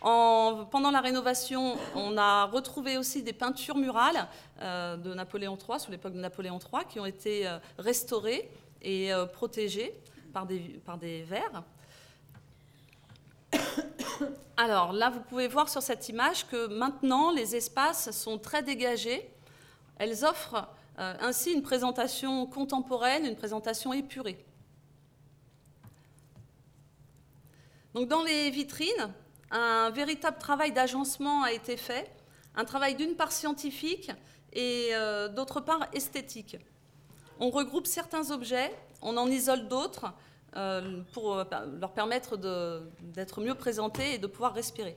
pendant 0.00 0.90
la 0.90 1.00
rénovation, 1.00 1.76
on 1.94 2.16
a 2.16 2.44
retrouvé 2.44 2.98
aussi 2.98 3.22
des 3.22 3.32
peintures 3.32 3.76
murales 3.76 4.28
euh, 4.60 4.96
de 4.96 5.14
Napoléon 5.14 5.56
III, 5.56 5.80
sous 5.80 5.90
l'époque 5.90 6.14
de 6.14 6.20
Napoléon 6.20 6.58
III, 6.58 6.84
qui 6.88 7.00
ont 7.00 7.06
été 7.06 7.46
euh, 7.46 7.58
restaurées 7.78 8.50
et 8.82 9.12
euh, 9.12 9.26
protégées 9.26 9.92
par 10.32 10.46
des, 10.46 10.60
par 10.84 10.98
des 10.98 11.22
verres. 11.22 11.62
Alors 14.56 14.92
là, 14.92 15.10
vous 15.10 15.20
pouvez 15.20 15.48
voir 15.48 15.68
sur 15.68 15.82
cette 15.82 16.08
image 16.08 16.46
que 16.46 16.66
maintenant, 16.66 17.30
les 17.32 17.56
espaces 17.56 18.10
sont 18.10 18.38
très 18.38 18.62
dégagés. 18.62 19.28
Elles 19.98 20.24
offrent 20.24 20.68
ainsi 20.98 21.52
une 21.52 21.62
présentation 21.62 22.46
contemporaine, 22.46 23.24
une 23.24 23.36
présentation 23.36 23.92
épurée. 23.92 24.44
Dans 27.94 28.22
les 28.22 28.50
vitrines, 28.50 29.12
un 29.50 29.90
véritable 29.90 30.38
travail 30.38 30.72
d'agencement 30.72 31.42
a 31.42 31.52
été 31.52 31.76
fait, 31.76 32.10
un 32.54 32.64
travail 32.64 32.94
d'une 32.94 33.14
part 33.14 33.32
scientifique 33.32 34.10
et 34.52 34.90
euh, 34.92 35.28
d'autre 35.28 35.60
part 35.60 35.86
esthétique. 35.92 36.58
On 37.40 37.50
regroupe 37.50 37.86
certains 37.86 38.30
objets, 38.30 38.74
on 39.00 39.16
en 39.16 39.26
isole 39.28 39.68
d'autres 39.68 40.12
euh, 40.56 41.02
pour 41.12 41.34
euh, 41.34 41.44
leur 41.80 41.92
permettre 41.92 42.36
d'être 43.00 43.40
mieux 43.40 43.54
présentés 43.54 44.14
et 44.14 44.18
de 44.18 44.26
pouvoir 44.26 44.54
respirer. 44.54 44.96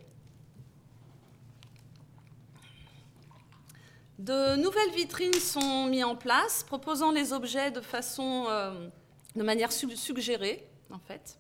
De 4.21 4.55
nouvelles 4.55 4.91
vitrines 4.91 5.33
sont 5.33 5.87
mises 5.87 6.03
en 6.03 6.15
place, 6.15 6.61
proposant 6.61 7.09
les 7.09 7.33
objets 7.33 7.71
de 7.71 7.81
façon, 7.81 8.45
de 9.35 9.41
manière 9.41 9.71
suggérée, 9.71 10.63
en 10.91 10.99
fait. 10.99 11.39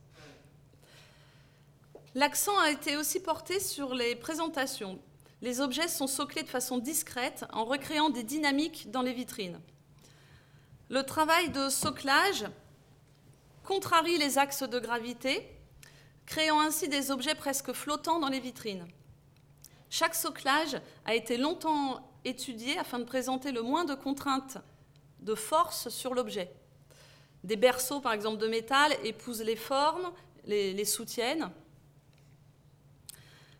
L'accent 2.15 2.57
a 2.57 2.71
été 2.71 2.97
aussi 2.97 3.19
porté 3.19 3.59
sur 3.59 3.93
les 3.93 4.15
présentations. 4.15 4.97
Les 5.43 5.61
objets 5.61 5.87
sont 5.87 6.07
soclés 6.07 6.41
de 6.41 6.49
façon 6.49 6.79
discrète 6.79 7.45
en 7.53 7.65
recréant 7.65 8.09
des 8.09 8.23
dynamiques 8.23 8.89
dans 8.89 9.03
les 9.03 9.13
vitrines. 9.13 9.61
Le 10.89 11.03
travail 11.03 11.51
de 11.51 11.69
soclage 11.69 12.47
contrarie 13.63 14.17
les 14.17 14.39
axes 14.39 14.63
de 14.63 14.79
gravité, 14.79 15.47
créant 16.25 16.61
ainsi 16.61 16.89
des 16.89 17.11
objets 17.11 17.35
presque 17.35 17.73
flottants 17.73 18.19
dans 18.19 18.29
les 18.29 18.39
vitrines. 18.39 18.87
Chaque 19.91 20.15
soclage 20.15 20.81
a 21.05 21.13
été 21.13 21.37
longtemps 21.37 22.07
étudié 22.25 22.77
afin 22.77 22.99
de 22.99 23.03
présenter 23.03 23.51
le 23.51 23.61
moins 23.61 23.85
de 23.85 23.93
contraintes 23.95 24.57
de 25.19 25.35
force 25.35 25.89
sur 25.89 26.13
l'objet. 26.13 26.51
Des 27.43 27.55
berceaux, 27.55 27.99
par 27.99 28.13
exemple, 28.13 28.37
de 28.37 28.47
métal 28.47 28.91
épousent 29.03 29.43
les 29.43 29.55
formes, 29.55 30.11
les, 30.45 30.73
les 30.73 30.85
soutiennent. 30.85 31.49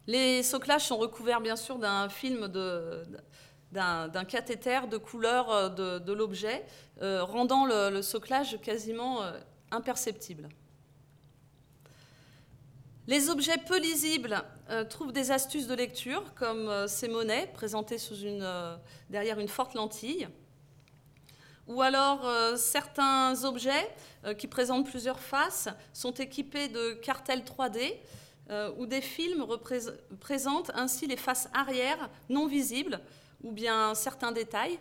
Les 0.08 0.44
soclages 0.44 0.88
sont 0.88 0.98
recouverts 0.98 1.42
bien 1.42 1.56
sûr 1.56 1.78
d'un 1.78 2.10
film 2.10 2.48
d'un 3.72 4.26
cathéter 4.26 4.82
de 4.90 4.98
couleur 4.98 5.50
euh, 5.52 6.00
de, 6.00 6.14
l'objet, 6.14 6.66
euh, 7.02 7.24
rendant 7.24 7.66
le, 7.66 8.02
soclage 8.02 8.60
quasiment 8.62 9.24
euh, 9.24 9.40
imperceptible. 9.72 10.50
Les 13.08 13.30
objets 13.30 13.58
peu 13.58 13.80
lisibles 13.80 14.44
trouvent 14.90 15.12
des 15.12 15.32
astuces 15.32 15.68
de 15.68 15.76
lecture, 15.76 16.34
comme 16.36 16.88
ces 16.88 17.08
monnaies 17.08 17.50
présentées 17.54 17.98
une, 18.24 18.48
derrière 19.10 19.40
une 19.40 19.48
forte 19.48 19.74
lentille, 19.74 20.28
ou 21.68 21.82
alors 21.82 22.26
certains 22.58 23.44
objets 23.44 23.90
qui 24.38 24.48
présentent 24.48 24.90
plusieurs 24.90 25.20
faces 25.20 25.70
sont 25.94 26.14
équipés 26.14 26.68
de 26.68 26.94
cartels 26.94 27.44
3D 27.44 27.98
euh, 28.52 28.70
où 28.78 28.86
des 28.86 29.00
films 29.00 29.46
présentent 30.20 30.72
ainsi 30.74 31.08
les 31.08 31.16
faces 31.16 31.48
arrière 31.54 32.10
non 32.28 32.48
visibles 32.48 33.00
ou 33.44 33.52
bien 33.54 33.96
certains 33.96 34.34
détails. 34.34 34.78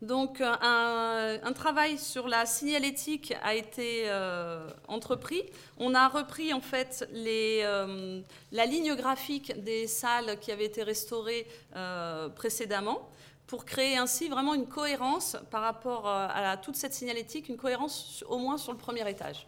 Donc 0.00 0.40
euh, 0.40 1.38
un, 1.42 1.52
travail 1.52 1.98
sur 1.98 2.28
la 2.28 2.46
signalétique 2.46 3.34
a 3.42 3.54
été 3.54 4.04
euh, 4.06 4.68
entrepris. 4.86 5.42
On 5.76 5.94
a 5.94 6.08
repris 6.08 6.52
en 6.52 6.60
fait 6.60 7.08
la 7.12 8.66
ligne 8.66 8.94
graphique 8.94 9.52
des 9.64 9.86
salles 9.86 10.38
qui 10.40 10.52
avaient 10.52 10.66
été 10.66 10.82
restaurées 10.82 11.46
précédemment 12.36 13.08
pour 13.46 13.64
créer 13.64 13.96
ainsi 13.96 14.28
vraiment 14.28 14.54
une 14.54 14.66
cohérence 14.66 15.36
par 15.50 15.62
rapport 15.62 16.06
à 16.06 16.56
toute 16.58 16.76
cette 16.76 16.94
signalétique, 16.94 17.48
une 17.48 17.56
cohérence 17.56 18.24
au 18.28 18.38
moins 18.38 18.58
sur 18.58 18.72
le 18.72 18.78
premier 18.78 19.08
étage. 19.08 19.46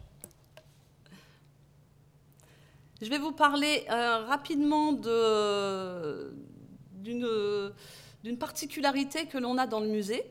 Je 3.01 3.09
vais 3.09 3.17
vous 3.17 3.31
parler 3.31 3.83
euh, 3.89 4.25
rapidement 4.27 4.93
d'une 4.93 6.33
particularité 8.37 9.25
que 9.25 9.39
l'on 9.39 9.57
a 9.57 9.65
dans 9.65 9.79
le 9.79 9.87
musée. 9.87 10.23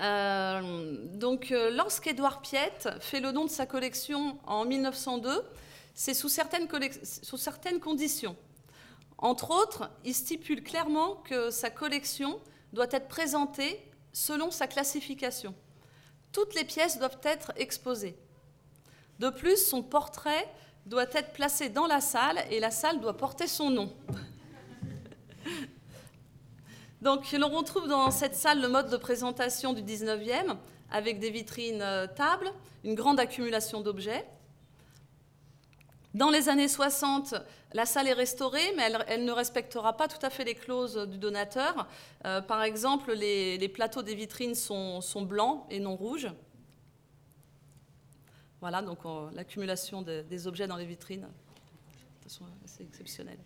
Euh, 0.00 0.96
donc, 1.14 1.50
euh, 1.52 1.70
lorsqu'Édouard 1.70 2.42
Piette 2.42 2.88
fait 3.00 3.20
le 3.20 3.32
don 3.32 3.44
de 3.44 3.50
sa 3.50 3.66
collection 3.66 4.38
en 4.46 4.64
1902, 4.64 5.42
c'est 5.94 6.14
sous 6.14 6.28
certaines, 6.28 6.68
conditions. 7.80 8.36
Entre 9.18 9.50
autres, 9.50 9.90
il 10.04 10.14
stipule 10.14 10.62
clairement 10.62 11.16
que 11.24 11.50
sa 11.50 11.70
collection 11.70 12.38
doit 12.74 12.88
être 12.90 13.08
présenté 13.08 13.80
selon 14.12 14.50
sa 14.50 14.66
classification. 14.66 15.54
Toutes 16.32 16.54
les 16.54 16.64
pièces 16.64 16.98
doivent 16.98 17.20
être 17.22 17.52
exposées. 17.56 18.16
De 19.18 19.30
plus, 19.30 19.56
son 19.56 19.82
portrait 19.82 20.46
doit 20.84 21.06
être 21.12 21.32
placé 21.32 21.70
dans 21.70 21.86
la 21.86 22.02
salle 22.02 22.44
et 22.50 22.60
la 22.60 22.70
salle 22.70 23.00
doit 23.00 23.16
porter 23.16 23.46
son 23.46 23.70
nom. 23.70 23.96
Donc, 27.02 27.30
l'on 27.32 27.50
retrouve 27.50 27.88
dans 27.88 28.10
cette 28.10 28.34
salle 28.34 28.60
le 28.60 28.68
mode 28.68 28.90
de 28.90 28.96
présentation 28.96 29.72
du 29.72 29.82
19e, 29.82 30.56
avec 30.90 31.18
des 31.18 31.30
vitrines 31.30 31.82
euh, 31.82 32.06
tables, 32.06 32.50
une 32.84 32.94
grande 32.94 33.20
accumulation 33.20 33.80
d'objets. 33.80 34.26
Dans 36.14 36.30
les 36.30 36.48
années 36.48 36.68
60, 36.68 37.34
la 37.74 37.84
salle 37.84 38.08
est 38.08 38.14
restaurée, 38.14 38.72
mais 38.76 38.90
elle, 39.06 39.26
ne 39.26 39.32
respectera 39.32 39.94
pas 39.98 40.08
tout 40.08 40.24
à 40.24 40.30
fait 40.30 40.44
les 40.44 40.54
clauses 40.54 40.96
du 41.08 41.18
donateur. 41.18 41.86
Euh, 42.24 42.40
par 42.40 42.62
exemple, 42.62 43.12
les, 43.12 43.68
plateaux 43.68 44.02
des 44.02 44.14
vitrines 44.14 44.54
sont, 44.54 45.02
blancs 45.22 45.66
et 45.68 45.78
non 45.78 45.94
rouges. 45.94 46.28
Voilà, 48.62 48.80
donc 48.80 49.00
l'accumulation 49.34 50.00
des 50.00 50.46
objets 50.46 50.66
dans 50.66 50.76
les 50.76 50.86
vitrines, 50.86 51.28
c'est 52.64 52.84
exceptionnel. 52.84 53.36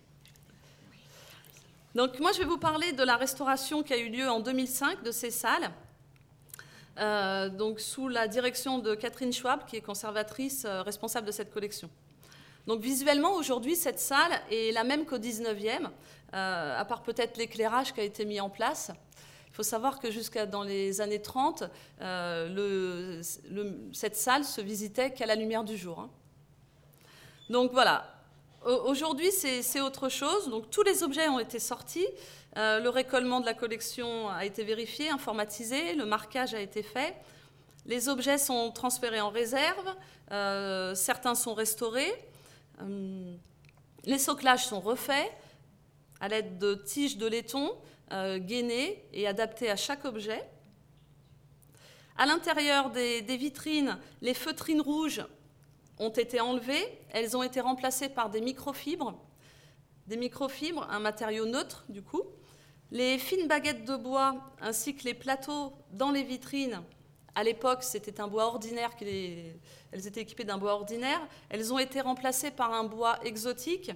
Donc 1.93 2.19
moi, 2.19 2.31
je 2.31 2.39
vais 2.39 2.45
vous 2.45 2.57
parler 2.57 2.93
de 2.93 3.03
la 3.03 3.17
restauration 3.17 3.83
qui 3.83 3.93
a 3.93 3.97
eu 3.97 4.09
lieu 4.09 4.29
en 4.29 4.39
2005 4.39 5.03
de 5.03 5.11
ces 5.11 5.29
salles. 5.29 5.71
Euh, 6.97 7.49
donc 7.49 7.79
sous 7.79 8.07
la 8.07 8.27
direction 8.27 8.79
de 8.79 8.95
Catherine 8.95 9.33
Schwab, 9.33 9.65
qui 9.65 9.75
est 9.77 9.81
conservatrice 9.81 10.65
euh, 10.65 10.81
responsable 10.83 11.27
de 11.27 11.31
cette 11.31 11.51
collection. 11.53 11.89
Donc 12.67 12.81
visuellement, 12.81 13.33
aujourd'hui, 13.33 13.75
cette 13.75 13.99
salle 13.99 14.31
est 14.49 14.71
la 14.73 14.83
même 14.83 15.05
qu'au 15.05 15.17
19e, 15.17 15.89
euh, 16.33 16.79
à 16.79 16.85
part 16.85 17.01
peut-être 17.01 17.37
l'éclairage 17.37 17.93
qui 17.93 17.99
a 17.99 18.03
été 18.03 18.23
mis 18.23 18.39
en 18.39 18.49
place. 18.49 18.91
Il 19.47 19.53
faut 19.53 19.63
savoir 19.63 19.99
que 19.99 20.11
jusqu'à 20.11 20.45
dans 20.45 20.63
les 20.63 21.01
années 21.01 21.21
30, 21.21 21.63
cette 23.91 24.15
salle 24.15 24.45
se 24.45 24.61
visitait 24.61 25.11
qu'à 25.11 25.25
la 25.25 25.35
lumière 25.35 25.65
du 25.65 25.75
jour. 25.75 25.99
Hein. 25.99 26.09
Donc 27.49 27.73
voilà, 27.73 28.20
Aujourd'hui, 28.63 29.31
c'est 29.31 29.81
autre 29.81 30.07
chose. 30.09 30.47
Donc, 30.49 30.69
tous 30.69 30.83
les 30.83 31.01
objets 31.01 31.27
ont 31.27 31.39
été 31.39 31.57
sortis. 31.57 32.05
Euh, 32.57 32.79
le 32.79 32.89
récollement 32.89 33.39
de 33.39 33.45
la 33.47 33.55
collection 33.55 34.29
a 34.29 34.45
été 34.45 34.63
vérifié, 34.63 35.09
informatisé. 35.09 35.95
Le 35.95 36.05
marquage 36.05 36.53
a 36.53 36.61
été 36.61 36.83
fait. 36.83 37.15
Les 37.87 38.07
objets 38.07 38.37
sont 38.37 38.71
transférés 38.71 39.19
en 39.19 39.31
réserve. 39.31 39.95
Euh, 40.31 40.93
certains 40.93 41.33
sont 41.33 41.55
restaurés. 41.55 42.13
Euh, 42.83 43.33
les 44.03 44.19
soclages 44.19 44.67
sont 44.67 44.79
refaits 44.79 45.31
à 46.19 46.27
l'aide 46.27 46.59
de 46.59 46.75
tiges 46.75 47.17
de 47.17 47.25
laiton 47.25 47.75
gainées 48.11 49.01
et 49.13 49.25
adaptées 49.25 49.71
à 49.71 49.77
chaque 49.77 50.03
objet. 50.03 50.43
À 52.17 52.25
l'intérieur 52.25 52.89
des 52.89 53.37
vitrines, 53.37 53.97
les 54.21 54.33
feutrines 54.33 54.81
rouges 54.81 55.23
ont 56.01 56.09
été 56.09 56.41
enlevées, 56.41 56.99
elles 57.11 57.37
ont 57.37 57.43
été 57.43 57.61
remplacées 57.61 58.09
par 58.09 58.29
des 58.29 58.41
microfibres, 58.41 59.13
des 60.07 60.17
microfibres, 60.17 60.87
un 60.89 60.99
matériau 60.99 61.45
neutre 61.45 61.85
du 61.89 62.01
coup. 62.01 62.23
Les 62.89 63.17
fines 63.19 63.47
baguettes 63.47 63.85
de 63.85 63.95
bois 63.95 64.35
ainsi 64.59 64.95
que 64.95 65.03
les 65.03 65.13
plateaux 65.13 65.71
dans 65.91 66.11
les 66.11 66.23
vitrines, 66.23 66.81
à 67.35 67.43
l'époque 67.43 67.83
c'était 67.83 68.19
un 68.19 68.27
bois 68.27 68.45
ordinaire, 68.45 68.89
elles 68.99 70.07
étaient 70.07 70.21
équipées 70.21 70.43
d'un 70.43 70.57
bois 70.57 70.73
ordinaire, 70.73 71.21
elles 71.49 71.71
ont 71.71 71.79
été 71.79 72.01
remplacées 72.01 72.51
par 72.51 72.73
un 72.73 72.83
bois 72.83 73.23
exotique 73.23 73.91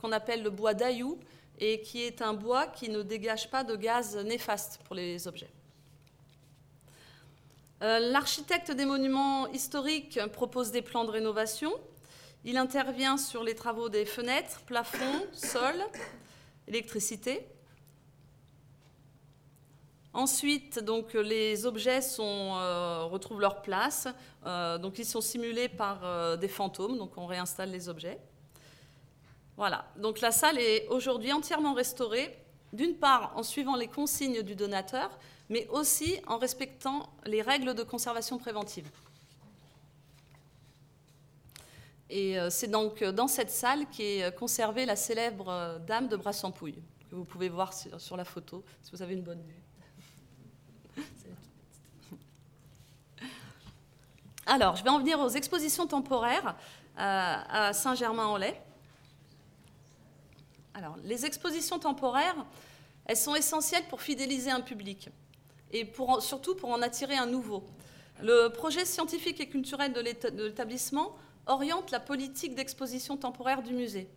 qu'on 0.00 0.10
appelle 0.10 0.42
le 0.42 0.50
bois 0.50 0.72
d'Ayou 0.72 1.20
et 1.58 1.82
qui 1.82 2.02
est 2.02 2.22
un 2.22 2.32
bois 2.32 2.66
qui 2.66 2.88
ne 2.88 3.02
dégage 3.02 3.50
pas 3.50 3.62
de 3.62 3.76
gaz 3.76 4.16
néfaste 4.16 4.80
pour 4.84 4.96
les 4.96 5.28
objets. 5.28 5.50
Euh, 7.82 7.98
l'architecte 7.98 8.70
des 8.70 8.84
monuments 8.84 9.48
historiques 9.48 10.20
propose 10.32 10.70
des 10.70 10.82
plans 10.82 11.04
de 11.04 11.10
rénovation. 11.10 11.72
Il 12.44 12.56
intervient 12.56 13.16
sur 13.16 13.42
les 13.42 13.56
travaux 13.56 13.88
des 13.88 14.04
fenêtres, 14.04 14.60
plafonds, 14.66 15.26
sols, 15.32 15.82
électricité. 16.68 17.44
Ensuite, 20.12 20.78
donc, 20.78 21.14
les 21.14 21.66
objets 21.66 22.00
euh, 22.20 23.04
retrouvent 23.04 23.40
leur 23.40 23.62
place. 23.62 24.06
Euh, 24.46 24.78
donc, 24.78 24.98
ils 25.00 25.04
sont 25.04 25.20
simulés 25.20 25.68
par 25.68 26.38
des 26.38 26.48
fantômes. 26.48 26.98
Donc, 26.98 27.18
on 27.18 27.26
réinstalle 27.26 27.70
les 27.70 27.88
objets. 27.88 28.18
Voilà. 29.56 29.86
Donc, 29.96 30.20
la 30.20 30.30
salle 30.30 30.58
est 30.58 30.86
aujourd'hui 30.88 31.32
entièrement 31.32 31.74
restaurée. 31.74 32.38
D'une 32.72 32.94
part, 32.94 33.32
en 33.34 33.42
suivant 33.42 33.74
les 33.74 33.88
consignes 33.88 34.42
du 34.42 34.54
donateur, 34.54 35.10
mais 35.52 35.68
aussi 35.68 36.18
en 36.26 36.38
respectant 36.38 37.10
les 37.26 37.42
règles 37.42 37.74
de 37.74 37.82
conservation 37.82 38.38
préventive. 38.38 38.90
Et 42.08 42.38
euh, 42.38 42.48
c'est 42.48 42.68
donc 42.68 43.02
euh, 43.02 43.12
dans 43.12 43.28
cette 43.28 43.50
salle 43.50 43.84
qu'est 43.90 44.22
euh, 44.22 44.30
conservée 44.30 44.86
la 44.86 44.96
célèbre 44.96 45.78
Dame 45.86 46.08
de 46.08 46.16
Brassampouille, 46.16 46.82
que 47.10 47.14
vous 47.14 47.26
pouvez 47.26 47.50
voir 47.50 47.74
sur 47.74 48.16
la 48.16 48.24
photo, 48.24 48.64
si 48.82 48.92
vous 48.92 49.02
avez 49.02 49.12
une 49.12 49.22
bonne 49.22 49.42
vue. 50.96 51.02
Alors, 54.46 54.76
je 54.76 54.82
vais 54.82 54.90
en 54.90 55.00
venir 55.00 55.20
aux 55.20 55.28
expositions 55.28 55.86
temporaires 55.86 56.56
à 56.96 57.74
Saint-Germain-en-Laye. 57.74 58.58
Alors, 60.72 60.96
les 61.04 61.26
expositions 61.26 61.78
temporaires, 61.78 62.46
elles 63.04 63.18
sont 63.18 63.34
essentielles 63.34 63.84
pour 63.88 64.00
fidéliser 64.00 64.50
un 64.50 64.62
public 64.62 65.10
et 65.72 65.90
surtout 66.20 66.54
pour 66.54 66.70
en 66.70 66.82
attirer 66.82 67.16
un 67.16 67.26
nouveau. 67.26 67.64
Le 68.22 68.48
projet 68.48 68.84
scientifique 68.84 69.40
et 69.40 69.48
culturel 69.48 69.92
de 69.92 70.00
l'établissement 70.00 71.16
oriente 71.46 71.90
la 71.90 72.00
politique 72.00 72.54
d'exposition 72.54 73.16
temporaire 73.16 73.62
du 73.62 73.72
musée. 73.72 74.08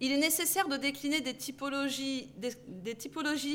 Il 0.00 0.12
est 0.12 0.18
nécessaire 0.18 0.68
de 0.68 0.76
décliner 0.76 1.20
des 1.20 1.34
typologies 1.34 2.28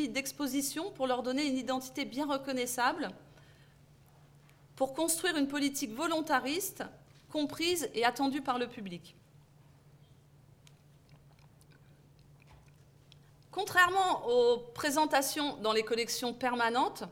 d'exposition 0.09 0.91
pour 0.91 1.05
leur 1.05 1.21
donner 1.21 1.45
une 1.45 1.57
identité 1.57 2.05
bien 2.05 2.25
reconnaissable, 2.25 3.09
pour 4.75 4.93
construire 4.93 5.37
une 5.37 5.47
politique 5.47 5.93
volontariste, 5.93 6.83
comprise 7.29 7.89
et 7.93 8.05
attendue 8.05 8.41
par 8.41 8.57
le 8.57 8.67
public. 8.67 9.15
Contrairement 13.51 14.27
aux 14.27 14.59
présentations 14.73 15.57
dans 15.57 15.73
les 15.73 15.83
collections 15.83 16.33
permanentes, 16.33 17.03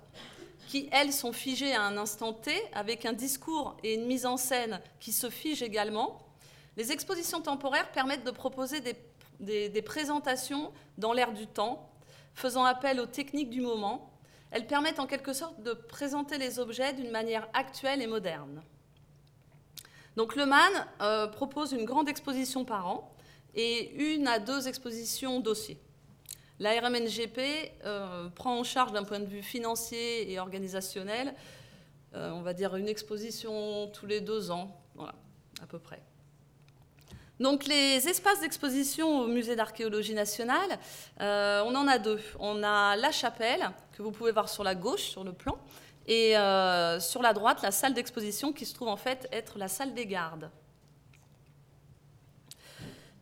qui, 0.67 0.89
elles, 0.91 1.13
sont 1.13 1.31
figées 1.31 1.73
à 1.73 1.81
un 1.81 1.97
instant 1.97 2.33
T, 2.33 2.51
avec 2.73 3.05
un 3.05 3.13
discours 3.13 3.77
et 3.83 3.95
une 3.95 4.05
mise 4.05 4.25
en 4.25 4.37
scène 4.37 4.81
qui 4.99 5.13
se 5.13 5.29
figent 5.29 5.63
également, 5.63 6.19
les 6.75 6.91
expositions 6.91 7.41
temporaires 7.41 7.91
permettent 7.91 8.25
de 8.25 8.31
proposer 8.31 8.81
des, 9.39 9.81
présentations 9.81 10.71
dans 10.97 11.13
l'air 11.13 11.31
du 11.31 11.47
temps, 11.47 11.89
faisant 12.35 12.65
appel 12.65 12.99
aux 12.99 13.07
techniques 13.07 13.49
du 13.49 13.61
moment. 13.61 14.11
Elles 14.51 14.67
permettent 14.67 14.99
en 14.99 15.07
quelque 15.07 15.33
sorte 15.33 15.61
de 15.63 15.73
présenter 15.73 16.37
les 16.37 16.59
objets 16.59 16.93
d'une 16.93 17.09
manière 17.11 17.47
actuelle 17.53 18.01
et 18.01 18.07
moderne. 18.07 18.61
Donc 20.17 20.35
le 20.35 20.45
MAN 20.45 20.57
euh, 21.01 21.27
propose 21.27 21.71
une 21.71 21.85
grande 21.85 22.09
exposition 22.09 22.63
par 22.63 22.87
an 22.87 23.15
et 23.55 23.95
une 24.13 24.27
à 24.27 24.39
deux 24.39 24.67
expositions 24.67 25.39
dossiers. 25.39 25.79
La 26.59 26.71
RMNGP 26.71 27.39
euh, 27.85 28.29
prend 28.29 28.57
en 28.57 28.63
charge 28.63 28.91
d'un 28.91 29.03
point 29.03 29.19
de 29.19 29.25
vue 29.25 29.43
financier 29.43 30.31
et 30.31 30.39
organisationnel, 30.39 31.35
euh, 32.15 32.31
on 32.31 32.41
va 32.41 32.53
dire 32.53 32.75
une 32.75 32.87
exposition 32.87 33.87
tous 33.93 34.07
les 34.07 34.21
deux 34.21 34.49
ans, 34.49 34.75
voilà, 34.95 35.13
à 35.61 35.67
peu 35.67 35.77
près. 35.77 36.01
Donc 37.39 37.67
les 37.67 38.09
espaces 38.09 38.41
d'exposition 38.41 39.19
au 39.21 39.27
musée 39.27 39.55
d'archéologie 39.55 40.15
nationale, 40.15 40.79
euh, 41.21 41.61
on 41.63 41.75
en 41.75 41.87
a 41.87 41.99
deux. 41.99 42.19
On 42.39 42.63
a 42.63 42.95
la 42.95 43.11
chapelle, 43.11 43.69
que 43.95 44.01
vous 44.01 44.11
pouvez 44.11 44.31
voir 44.31 44.49
sur 44.49 44.63
la 44.63 44.73
gauche, 44.73 45.03
sur 45.03 45.23
le 45.23 45.33
plan, 45.33 45.59
et 46.07 46.31
sur 47.01 47.21
la 47.21 47.33
droite, 47.33 47.61
la 47.61 47.71
salle 47.71 47.93
d'exposition 47.93 48.53
qui 48.53 48.65
se 48.65 48.73
trouve 48.73 48.87
en 48.87 48.95
fait 48.95 49.27
être 49.31 49.59
la 49.59 49.67
salle 49.67 49.93
des 49.93 50.05
gardes. 50.05 50.49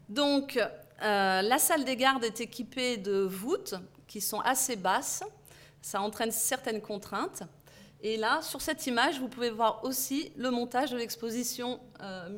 Donc, 0.08 0.60
euh, 1.02 1.42
la 1.42 1.58
salle 1.58 1.84
des 1.84 1.98
gardes 1.98 2.24
est 2.24 2.40
équipée 2.40 2.98
de 2.98 3.22
voûtes 3.22 3.76
qui 4.08 4.22
sont 4.22 4.40
assez 4.40 4.76
basses. 4.76 5.24
Ça 5.82 6.02
entraîne 6.02 6.32
certaines 6.32 6.82
contraintes. 6.82 7.44
Et 8.02 8.18
là, 8.18 8.42
sur 8.42 8.62
cette 8.62 8.86
image, 8.88 9.20
vous 9.20 9.28
pouvez 9.28 9.50
voir 9.50 9.84
aussi 9.84 10.32
le 10.36 10.52
montage 10.52 10.92
de 10.92 10.98
l'exposition 10.98 11.80
euh, 12.02 12.30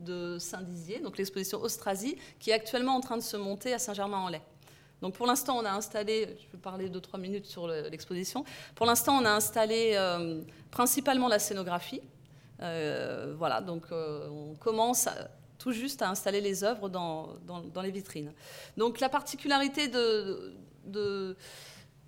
de 0.00 0.38
Saint-Dizier, 0.38 1.00
donc 1.00 1.16
l'exposition 1.16 1.60
Austrasie, 1.60 2.16
qui 2.38 2.50
est 2.50 2.54
actuellement 2.54 2.96
en 2.96 3.00
train 3.00 3.16
de 3.16 3.22
se 3.22 3.36
monter 3.36 3.72
à 3.72 3.78
Saint-Germain-en-Laye. 3.78 4.42
Donc 5.00 5.14
pour 5.14 5.26
l'instant, 5.26 5.58
on 5.58 5.64
a 5.64 5.70
installé, 5.70 6.36
je 6.38 6.52
vais 6.52 6.62
parler 6.62 6.88
deux, 6.88 7.00
trois 7.00 7.18
minutes 7.18 7.46
sur 7.46 7.66
l'exposition. 7.66 8.44
Pour 8.74 8.86
l'instant, 8.86 9.18
on 9.20 9.24
a 9.24 9.30
installé 9.30 9.92
euh, 9.94 10.42
principalement 10.70 11.28
la 11.28 11.38
scénographie. 11.38 12.00
voilà, 12.58 13.60
donc 13.60 13.84
on 13.90 14.54
commence 14.60 15.08
tout 15.62 15.70
juste 15.70 16.02
à 16.02 16.10
installer 16.10 16.40
les 16.40 16.64
œuvres 16.64 16.88
dans, 16.88 17.38
les 17.84 17.90
vitrines. 17.92 18.32
Donc 18.76 18.98
la 18.98 19.08
particularité 19.08 19.86
de, 19.86 21.36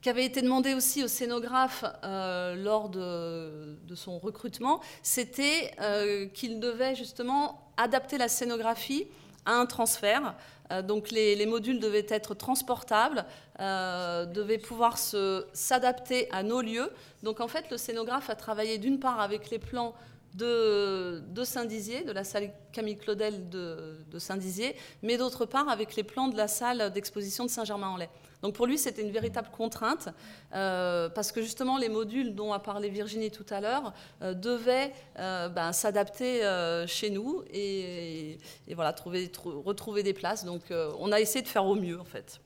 qui 0.03 0.09
avait 0.11 0.25
été 0.25 0.43
demandé 0.43 0.75
aussi 0.75 1.05
au 1.05 1.09
scénographe 1.09 1.85
euh, 2.03 2.57
lors 2.57 2.88
de, 2.88 3.95
son 3.95 4.19
recrutement, 4.19 4.81
c'était 5.05 5.71
euh, 5.81 6.27
qu'il 6.27 6.59
devait 6.59 6.97
justement 6.97 7.71
adapter 7.77 8.19
la 8.19 8.27
scénographie 8.27 9.07
à 9.47 9.53
un 9.53 9.67
transfert. 9.67 10.35
Euh, 10.73 10.83
donc 10.83 11.12
les, 11.12 11.47
modules 11.47 11.79
devaient 11.79 12.07
être 12.09 12.35
transportables, 12.35 13.25
devaient 13.61 14.59
pouvoir 14.59 14.99
s'adapter 14.99 16.29
à 16.33 16.43
nos 16.43 16.61
lieux. 16.61 16.90
Donc 17.23 17.38
en 17.38 17.47
fait, 17.47 17.71
le 17.71 17.77
scénographe 17.77 18.31
a 18.31 18.35
travaillé 18.35 18.79
d'une 18.79 18.99
part 18.99 19.21
avec 19.21 19.51
les 19.51 19.61
plans 19.61 19.95
de, 20.35 21.44
Saint-Dizier, 21.44 22.03
de 22.03 22.12
la 22.12 22.25
salle 22.25 22.53
Camille 22.73 22.97
Claudel 22.97 23.49
de, 23.49 24.18
Saint-Dizier, 24.18 24.75
mais 25.03 25.16
d'autre 25.16 25.47
part 25.47 25.68
avec 25.68 25.97
les 25.97 26.03
plans 26.03 26.29
de 26.29 26.37
la 26.37 26.49
salle 26.49 26.92
d'exposition 26.92 27.44
de 27.44 27.51
Saint-Germain-en-Laye. 27.51 28.09
Donc 28.42 28.55
pour 28.55 28.66
lui, 28.66 28.77
c'était 28.77 29.03
une 29.03 29.11
véritable 29.11 29.49
contrainte, 29.51 30.11
euh, 30.55 31.09
parce 31.09 31.33
que 31.33 31.40
justement, 31.40 31.79
les 31.79 31.88
modules 31.88 32.35
dont 32.35 32.53
a 32.53 32.59
parlé 32.59 32.90
Virginie 32.90 33.31
tout 33.31 33.47
à 33.49 33.61
l'heure 33.61 33.94
euh, 34.20 34.35
devaient 34.35 34.92
euh, 35.18 35.49
ben, 35.49 35.73
s'adapter 35.73 36.42
chez 36.87 37.11
nous 37.11 37.42
et, 37.53 38.38
voilà, 38.75 38.92
trouver, 38.92 39.31
retrouver 39.44 40.03
des 40.03 40.12
places. 40.12 40.44
Donc 40.44 40.62
on 40.70 41.12
a 41.12 41.20
essayé 41.20 41.42
de 41.42 41.49
faire 41.49 41.64
au 41.64 41.75
mieux, 41.75 41.99
en 41.99 42.05
fait. 42.05 42.40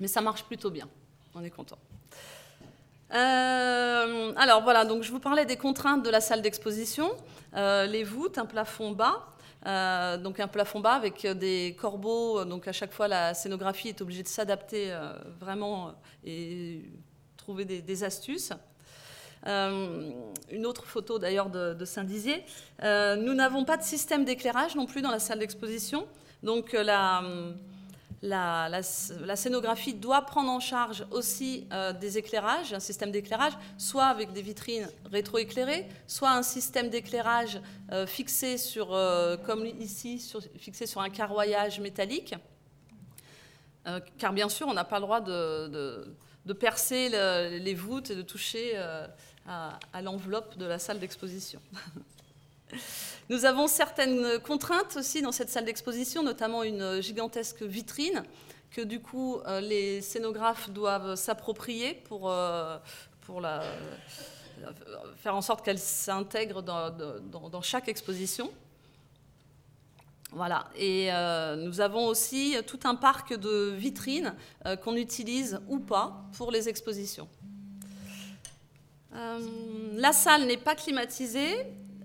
Mais 0.00 0.08
ça 0.08 0.20
marche 0.20 0.44
plutôt 0.44 0.70
bien. 0.70 0.88
On 1.34 1.44
est 1.44 1.50
content. 1.50 1.78
Alors 3.10 4.62
voilà, 4.62 4.84
donc 4.84 5.02
je 5.02 5.10
vous 5.10 5.20
parlais 5.20 5.44
des 5.44 5.56
contraintes 5.56 6.04
de 6.04 6.10
la 6.10 6.20
salle 6.20 6.42
d'exposition, 6.42 7.10
les 7.54 8.04
voûtes, 8.04 8.38
un 8.38 8.46
plafond 8.46 8.92
bas, 8.92 9.30
euh, 9.66 10.16
donc 10.16 10.40
un 10.40 10.48
plafond 10.48 10.80
bas 10.80 10.94
avec 10.94 11.26
des 11.26 11.76
corbeaux. 11.78 12.44
Donc 12.44 12.68
à 12.68 12.72
chaque 12.72 12.92
fois, 12.92 13.08
la 13.08 13.34
scénographie 13.34 13.88
est 13.88 14.00
obligée 14.00 14.22
de 14.22 14.28
s'adapter 14.28 14.92
euh, 14.92 15.12
vraiment 15.38 15.94
et 16.24 16.84
trouver 17.36 17.64
des, 17.64 18.04
astuces. 18.04 18.52
Euh, 19.46 20.10
une 20.50 20.66
autre 20.66 20.84
photo 20.84 21.18
d'ailleurs 21.18 21.50
de, 21.50 21.84
Saint-Dizier. 21.84 22.44
nous 22.82 23.34
n'avons 23.34 23.64
pas 23.64 23.76
de 23.76 23.82
système 23.82 24.24
d'éclairage 24.24 24.76
non 24.76 24.86
plus 24.86 25.02
dans 25.02 25.10
la 25.10 25.18
salle 25.18 25.38
d'exposition. 25.38 26.06
Donc 26.42 26.72
la 26.72 27.22
la, 28.22 28.82
scénographie 28.82 29.94
doit 29.94 30.22
prendre 30.22 30.50
en 30.50 30.60
charge 30.60 31.06
aussi 31.10 31.66
euh, 31.72 31.92
des 31.92 32.18
éclairages, 32.18 32.72
un 32.72 32.80
système 32.80 33.10
d'éclairage, 33.10 33.52
soit 33.78 34.06
avec 34.06 34.32
des 34.32 34.42
vitrines 34.42 34.88
rétroéclairées, 35.10 35.86
soit 36.06 36.30
un 36.30 36.42
système 36.42 36.90
d'éclairage 36.90 37.60
euh, 37.92 38.06
fixé 38.06 38.58
sur, 38.58 38.92
euh, 38.92 39.36
comme 39.38 39.64
ici, 39.64 40.22
fixé 40.58 40.86
sur 40.86 41.00
un 41.00 41.10
carroyage 41.10 41.80
métallique. 41.80 42.34
car 44.18 44.32
bien 44.32 44.48
sûr, 44.48 44.68
on 44.68 44.74
n'a 44.74 44.84
pas 44.84 44.98
le 44.98 45.06
droit 45.06 45.20
de, 45.20 46.14
percer 46.58 47.08
les 47.08 47.74
voûtes 47.74 48.10
et 48.10 48.16
de 48.16 48.22
toucher 48.22 48.76
à 49.46 50.02
l'enveloppe 50.02 50.58
de 50.58 50.66
la 50.66 50.78
salle 50.78 50.98
d'exposition. 50.98 51.60
Nous 53.30 53.44
avons 53.44 53.68
certaines 53.68 54.40
contraintes 54.40 54.96
aussi 54.96 55.22
dans 55.22 55.30
cette 55.30 55.50
salle 55.50 55.64
d'exposition, 55.64 56.24
notamment 56.24 56.64
une 56.64 57.00
gigantesque 57.00 57.62
vitrine 57.62 58.24
que 58.72 58.80
du 58.80 59.00
coup 59.00 59.38
euh, 59.46 59.60
les 59.60 60.00
scénographes 60.00 60.68
doivent 60.68 61.14
s'approprier 61.14 61.94
pour, 61.94 62.28
euh, 62.28 62.76
pour 63.20 63.40
la, 63.40 63.62
faire 65.18 65.36
en 65.36 65.42
sorte 65.42 65.64
qu'elle 65.64 65.78
s'intègre 65.78 66.60
dans, 66.60 67.62
chaque 67.62 67.86
exposition. 67.86 68.50
Voilà. 70.32 70.68
Et 70.74 71.12
euh, 71.12 71.54
nous 71.54 71.80
avons 71.80 72.08
aussi 72.08 72.56
tout 72.66 72.80
un 72.82 72.96
parc 72.96 73.32
de 73.38 73.70
vitrines 73.76 74.34
qu'on 74.82 74.96
utilise 74.96 75.60
ou 75.68 75.78
pas 75.78 76.24
pour 76.36 76.50
les 76.50 76.68
expositions. 76.68 77.28
la 79.12 80.12
salle 80.12 80.46
n'est 80.46 80.56
pas 80.56 80.74
climatisée 80.74 81.64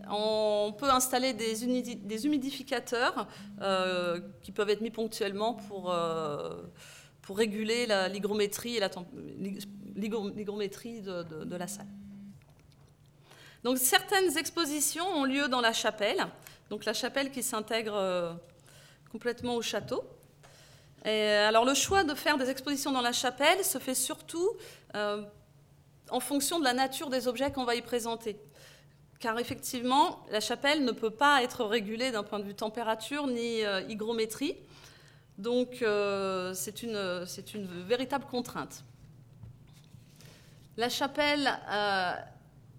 on 0.09 0.73
peut 0.77 0.89
installer 0.89 1.33
des, 1.33 2.25
humidificateurs 2.25 3.27
euh, 3.61 4.19
qui 4.41 4.51
peuvent 4.51 4.69
être 4.69 4.81
mis 4.81 4.91
ponctuellement 4.91 5.53
pour, 5.53 5.91
euh, 5.91 6.63
réguler 7.29 7.87
l'hygrométrie 8.11 8.79
de, 8.79 11.55
la 11.55 11.67
salle. 11.67 11.87
Donc 13.63 13.79
certaines 13.79 14.37
expositions 14.37 15.07
ont 15.07 15.23
lieu 15.23 15.47
dans 15.47 15.61
la 15.61 15.73
chapelle, 15.73 16.27
donc 16.69 16.85
la 16.85 16.93
chapelle 16.93 17.31
qui 17.31 17.41
s'intègre 17.41 17.95
euh, 17.95 18.33
complètement 19.11 19.55
au 19.55 19.63
château. 19.63 20.03
Alors 21.03 21.65
le 21.65 21.75
choix 21.75 22.03
de 22.03 22.15
faire 22.15 22.37
des 22.37 22.49
expositions 22.49 22.91
dans 22.91 23.01
la 23.01 23.11
chapelle 23.11 23.63
se 23.63 23.77
fait 23.77 23.93
surtout 23.93 24.49
en 24.95 26.19
fonction 26.19 26.57
de 26.57 26.63
la 26.63 26.73
nature 26.73 27.11
des 27.11 27.27
objets 27.27 27.51
qu'on 27.51 27.63
va 27.63 27.75
y 27.75 27.83
présenter 27.83 28.39
car 29.19 29.39
effectivement, 29.39 30.25
la 30.29 30.39
chapelle 30.39 30.83
ne 30.83 30.91
peut 30.91 31.09
pas 31.09 31.41
être 31.43 31.63
régulée 31.65 32.11
d'un 32.11 32.23
point 32.23 32.39
de 32.39 32.43
vue 32.43 32.55
température 32.55 33.27
ni 33.27 33.63
euh, 33.63 33.81
hygrométrie. 33.87 34.55
Donc 35.37 35.81
euh, 35.81 36.53
c'est 36.53 36.83
une, 36.83 36.97
véritable 37.87 38.25
contrainte. 38.25 38.83
La 40.77 40.89
chapelle 40.89 41.47
euh, 41.47 42.13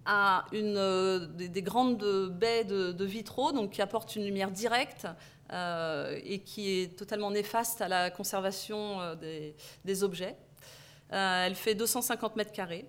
a 0.05 0.45
des, 0.51 1.61
grandes 1.61 2.29
baies 2.29 2.63
de, 2.63 3.03
vitraux 3.03 3.67
qui 3.67 3.81
apportent 3.81 4.15
une 4.15 4.23
lumière 4.23 4.51
directe 4.51 5.07
et 5.51 6.41
qui 6.45 6.81
est 6.81 6.97
totalement 6.97 7.31
néfaste 7.31 7.81
à 7.81 7.87
la 7.87 8.11
conservation 8.11 9.15
des, 9.15 9.55
des 9.85 10.03
objets. 10.03 10.35
elle 11.09 11.55
fait 11.55 11.73
250 11.73 12.35
mètres 12.35 12.51
carrés. 12.51 12.85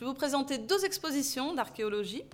Je 0.00 0.06
vais 0.06 0.12
vous 0.12 0.16
présenter 0.16 0.56
deux 0.56 0.86
expositions 0.86 1.52
d'archéologie. 1.52 2.24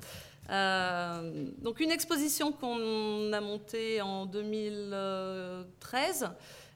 Euh, 0.51 1.51
donc 1.59 1.81
une 1.81 1.91
exposition 1.91 2.53
qu'on 2.53 3.33
a 3.33 3.41
montée 3.41 4.01
en 4.01 4.25
2013 4.25 6.31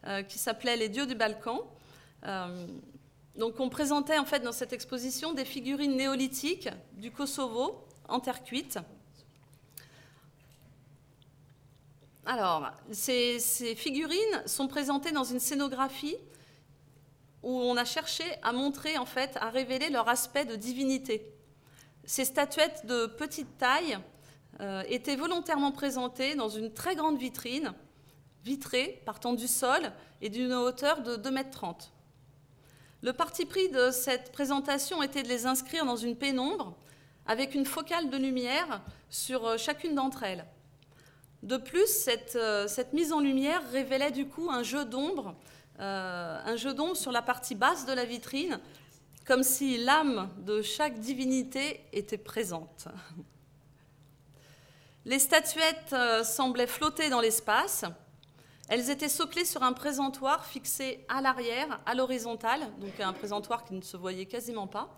euh, 0.08 0.24
qui 0.24 0.36
s'appelait 0.36 0.76
Les 0.76 0.88
dieux 0.88 1.06
du 1.06 1.14
Balkan. 1.14 1.60
Euh, 2.26 2.66
donc 3.36 3.60
on 3.60 3.68
présentait 3.68 4.18
en 4.18 4.24
fait 4.24 4.40
dans 4.40 4.50
cette 4.50 4.72
exposition 4.72 5.32
des 5.32 5.44
figurines 5.44 5.96
néolithiques 5.96 6.68
du 6.94 7.12
Kosovo 7.12 7.86
en 8.08 8.18
terre 8.18 8.42
cuite. 8.42 8.80
Alors, 12.26 12.68
ces, 12.90 13.38
ces 13.38 13.76
figurines 13.76 14.42
sont 14.44 14.66
présentées 14.66 15.12
dans 15.12 15.22
une 15.22 15.38
scénographie 15.38 16.16
où 17.42 17.50
on 17.50 17.76
a 17.76 17.84
cherché 17.84 18.24
à 18.42 18.52
montrer, 18.52 18.98
en 18.98 19.06
fait, 19.06 19.36
à 19.40 19.50
révéler 19.50 19.90
leur 19.90 20.08
aspect 20.08 20.44
de 20.44 20.56
divinité. 20.56 21.34
Ces 22.04 22.24
statuettes 22.24 22.86
de 22.86 23.06
petite 23.06 23.58
taille 23.58 23.98
euh, 24.60 24.82
étaient 24.88 25.16
volontairement 25.16 25.72
présentées 25.72 26.34
dans 26.34 26.48
une 26.48 26.72
très 26.72 26.94
grande 26.96 27.18
vitrine, 27.18 27.72
vitrée, 28.44 29.02
partant 29.06 29.32
du 29.32 29.46
sol 29.46 29.92
et 30.20 30.28
d'une 30.28 30.52
hauteur 30.52 31.02
de 31.02 31.16
2,30 31.16 31.38
m. 31.38 31.74
Le 33.02 33.12
parti 33.12 33.46
pris 33.46 33.70
de 33.70 33.90
cette 33.90 34.32
présentation 34.32 35.02
était 35.02 35.22
de 35.22 35.28
les 35.28 35.46
inscrire 35.46 35.86
dans 35.86 35.96
une 35.96 36.16
pénombre 36.16 36.76
avec 37.26 37.54
une 37.54 37.64
focale 37.64 38.10
de 38.10 38.16
lumière 38.16 38.82
sur 39.08 39.46
euh, 39.46 39.56
chacune 39.56 39.94
d'entre 39.94 40.24
elles. 40.24 40.44
De 41.42 41.56
plus, 41.56 41.86
cette, 41.86 42.36
euh, 42.36 42.68
cette 42.68 42.92
mise 42.92 43.12
en 43.12 43.20
lumière 43.20 43.62
révélait 43.72 44.10
du 44.10 44.26
coup 44.26 44.50
un 44.50 44.62
jeu 44.62 44.84
d'ombre 44.84 45.34
un 45.80 46.56
jeu 46.56 46.74
d'ombre 46.74 46.96
sur 46.96 47.12
la 47.12 47.22
partie 47.22 47.54
basse 47.54 47.86
de 47.86 47.92
la 47.92 48.04
vitrine, 48.04 48.60
comme 49.26 49.42
si 49.42 49.78
l'âme 49.78 50.28
de 50.38 50.60
chaque 50.60 50.98
divinité 50.98 51.80
était 51.92 52.18
présente. 52.18 52.88
Les 55.04 55.18
statuettes 55.18 55.92
euh, 55.92 56.24
semblaient 56.24 56.66
flotter 56.66 57.08
dans 57.08 57.20
l'espace. 57.20 57.84
Elles 58.68 58.90
étaient 58.90 59.08
soclées 59.08 59.44
sur 59.44 59.62
un 59.62 59.72
présentoir 59.72 60.44
fixé 60.44 61.04
à 61.08 61.20
l'arrière, 61.20 61.80
à 61.86 61.94
l'horizontale, 61.94 62.60
donc 62.78 63.00
un 63.00 63.12
présentoir 63.12 63.64
qui 63.64 63.74
ne 63.74 63.82
se 63.82 63.96
voyait 63.96 64.26
quasiment 64.26 64.66
pas. 64.66 64.88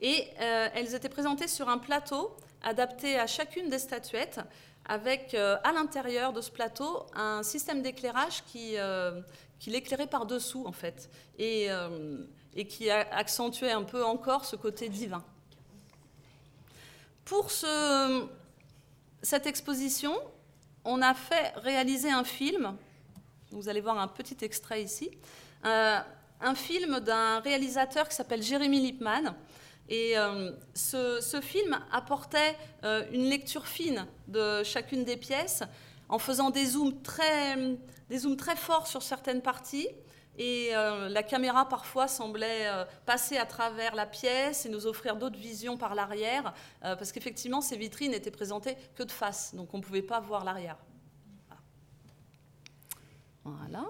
Et 0.00 0.28
euh, 0.40 0.68
elles 0.74 0.94
étaient 0.94 1.08
présentées 1.08 1.48
sur 1.48 1.68
un 1.68 1.78
plateau 1.78 2.36
adapté 2.62 3.18
à 3.18 3.26
chacune 3.26 3.68
des 3.70 3.78
statuettes, 3.78 4.40
avec 4.86 5.34
à 5.34 5.72
l'intérieur 5.72 6.32
de 6.32 6.40
ce 6.40 6.50
plateau 6.50 7.06
un 7.14 7.42
système 7.42 7.80
d'éclairage 7.80 8.42
qui, 8.44 8.76
qui 9.60 9.70
l'éclairait 9.70 10.08
par-dessous, 10.08 10.64
en 10.66 10.72
fait, 10.72 11.10
et, 11.38 11.70
euh, 11.70 12.24
qui 12.68 12.90
accentuait 12.90 13.70
un 13.70 13.84
peu 13.84 14.04
encore 14.04 14.44
ce 14.44 14.56
côté 14.56 14.88
divin. 14.88 15.22
Pour 17.26 17.50
ce, 17.50 18.26
cette 19.22 19.46
exposition, 19.46 20.14
on 20.84 21.02
a 21.02 21.14
fait 21.14 21.52
réaliser 21.56 22.10
un 22.10 22.24
film. 22.24 22.74
Vous 23.52 23.68
allez 23.68 23.82
voir 23.82 23.98
un 23.98 24.08
petit 24.08 24.38
extrait 24.40 24.82
ici. 24.82 25.10
Euh, 25.66 25.98
un 26.40 26.54
film 26.54 27.00
d'un 27.00 27.40
réalisateur 27.40 28.08
qui 28.08 28.16
s'appelle 28.16 28.42
Jérémy 28.42 28.80
Lipman. 28.80 29.34
Et 29.90 30.16
euh, 30.16 30.52
ce, 30.72 31.40
film 31.42 31.78
apportait 31.92 32.56
une 33.12 33.28
lecture 33.28 33.66
fine 33.66 34.06
de 34.26 34.62
chacune 34.62 35.04
des 35.04 35.16
pièces 35.16 35.64
en 36.10 36.18
faisant 36.18 36.50
des 36.50 36.66
zooms 36.66 37.00
très, 37.02 37.56
zooms 38.12 38.36
très 38.36 38.56
forts 38.56 38.86
sur 38.86 39.02
certaines 39.02 39.42
parties, 39.42 39.88
et 40.38 40.70
la 40.72 41.22
caméra 41.22 41.68
parfois 41.68 42.08
semblait 42.08 42.66
passer 43.04 43.36
à 43.36 43.44
travers 43.44 43.94
la 43.94 44.06
pièce 44.06 44.64
et 44.64 44.68
nous 44.68 44.86
offrir 44.86 45.16
d'autres 45.16 45.38
visions 45.38 45.76
par 45.76 45.94
l'arrière, 45.94 46.54
parce 46.80 47.12
qu'effectivement 47.12 47.60
ces 47.60 47.76
vitrines 47.76 48.14
étaient 48.14 48.30
présentées 48.30 48.76
que 48.94 49.02
de 49.02 49.12
face, 49.12 49.54
donc 49.54 49.74
on 49.74 49.78
ne 49.78 49.82
pouvait 49.82 50.02
pas 50.02 50.20
voir 50.20 50.44
l'arrière. 50.44 50.78
Voilà. 53.44 53.84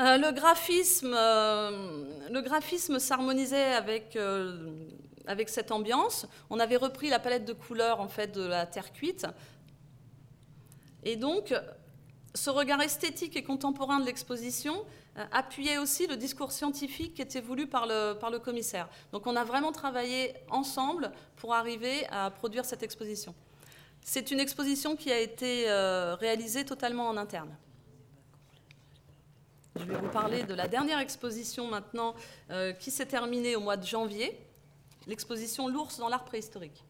Euh, 0.00 0.16
le 0.16 0.32
graphisme, 0.32 1.12
euh, 1.14 2.30
le 2.30 2.40
graphisme 2.40 2.98
s'harmonisait 2.98 3.74
avec, 3.74 4.16
euh, 4.16 4.88
avec 5.30 5.48
cette 5.48 5.70
ambiance. 5.70 6.26
On 6.50 6.58
avait 6.58 6.76
repris 6.76 7.08
la 7.08 7.20
palette 7.20 7.44
de 7.44 7.52
couleurs 7.52 8.00
en 8.00 8.08
fait 8.08 8.32
de 8.32 8.42
la 8.42 8.66
terre 8.66 8.92
cuite. 8.92 9.26
Et 11.04 11.14
donc, 11.14 11.54
ce 12.34 12.50
regard 12.50 12.82
esthétique 12.82 13.36
et 13.36 13.44
contemporain 13.44 14.00
de 14.00 14.06
l'exposition 14.06 14.84
appuyait 15.30 15.78
aussi 15.78 16.06
le 16.08 16.16
discours 16.16 16.50
scientifique 16.50 17.14
qui 17.14 17.22
était 17.22 17.40
voulu 17.40 17.66
par 17.66 17.86
le, 17.86 18.14
par 18.14 18.30
le 18.30 18.38
commissaire. 18.38 18.88
Donc 19.12 19.26
on 19.26 19.36
a 19.36 19.44
vraiment 19.44 19.72
travaillé 19.72 20.34
ensemble 20.50 21.12
pour 21.36 21.54
arriver 21.54 22.06
à 22.10 22.30
produire 22.30 22.64
cette 22.64 22.82
exposition. 22.82 23.34
C'est 24.02 24.30
une 24.30 24.40
exposition 24.40 24.96
qui 24.96 25.12
a 25.12 25.18
été 25.18 25.66
réalisée 26.20 26.64
totalement 26.64 27.08
en 27.08 27.16
interne. 27.16 27.54
Je 29.76 29.84
vais 29.84 29.96
vous 29.96 30.08
parler 30.08 30.42
de 30.42 30.52
la 30.52 30.66
dernière 30.66 30.98
exposition 30.98 31.68
maintenant 31.68 32.14
euh, 32.50 32.72
qui 32.72 32.90
s'est 32.90 33.06
terminée 33.06 33.54
au 33.54 33.60
mois 33.60 33.76
de 33.76 33.86
janvier, 33.86 34.36
l'exposition 35.10 35.66
L'ours 35.66 35.98
dans 35.98 36.08
l'art 36.08 36.24
préhistorique. 36.24 36.84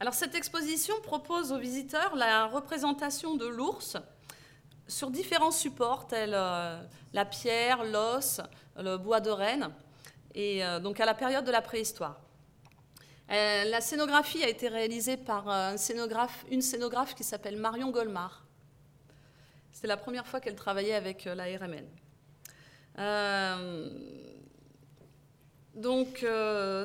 Alors 0.00 0.14
cette 0.14 0.34
exposition 0.34 0.94
propose 1.02 1.52
aux 1.52 1.58
visiteurs 1.58 2.16
la 2.16 2.46
représentation 2.46 3.36
de 3.36 3.46
l'ours 3.46 3.98
sur 4.88 5.10
différents 5.10 5.52
supports 5.52 6.06
tels 6.08 6.32
euh, 6.34 6.82
la 7.12 7.24
pierre, 7.24 7.84
l'os, 7.84 8.40
le 8.76 8.96
bois 8.96 9.20
de 9.20 9.30
renne, 9.30 9.70
et 10.34 10.64
euh, 10.64 10.80
donc 10.80 10.98
à 10.98 11.04
la 11.04 11.14
période 11.14 11.44
de 11.44 11.52
la 11.52 11.62
préhistoire. 11.62 12.20
Euh, 13.30 13.64
la 13.64 13.80
scénographie 13.82 14.42
a 14.42 14.48
été 14.48 14.68
réalisée 14.68 15.18
par 15.18 15.46
une 15.48 16.62
scénographe 16.62 17.14
qui 17.14 17.22
s'appelle 17.22 17.56
Marion 17.56 17.90
Golmar. 17.90 18.44
C'était 19.70 19.88
la 19.88 19.98
première 19.98 20.26
fois 20.26 20.40
qu'elle 20.40 20.56
travaillait 20.56 20.94
avec 20.94 21.26
la 21.26 21.44
RMN. 21.44 21.86
Donc, 25.74 26.26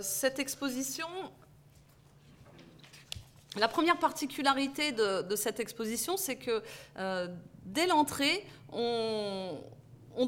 cette 0.02 0.40
exposition, 0.40 1.08
la 3.58 3.68
première 3.68 4.00
particularité 4.00 4.92
de, 4.92 5.36
cette 5.36 5.60
exposition, 5.60 6.18
c'est 6.18 6.38
que 6.38 6.64
dès 7.66 7.88
l'entrée, 7.88 8.46
on, 8.72 9.58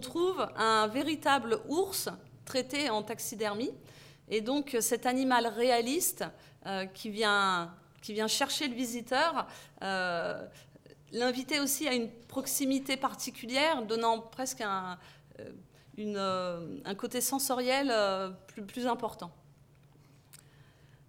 trouve 0.01 0.47
un 0.55 0.87
véritable 0.87 1.59
ours 1.67 2.09
traité 2.45 2.89
en 2.89 3.03
taxidermie. 3.03 3.71
Et 4.29 4.41
donc 4.41 4.77
cet 4.79 5.05
animal 5.05 5.47
réaliste 5.47 6.23
euh, 6.65 6.85
qui, 6.85 7.09
vient, 7.09 7.73
qui 8.01 8.13
vient 8.13 8.27
chercher 8.27 8.67
le 8.67 8.75
visiteur 8.75 9.47
euh, 9.81 10.45
l'invitait 11.11 11.59
aussi 11.59 11.87
à 11.87 11.93
une 11.93 12.11
proximité 12.27 12.95
particulière, 12.95 13.81
donnant 13.83 14.19
presque 14.19 14.61
un, 14.61 14.99
euh, 15.99 16.79
un 16.85 16.95
côté 16.95 17.21
sensoriel 17.21 17.93
plus, 18.47 18.63
plus, 18.63 18.87
important. 18.87 19.31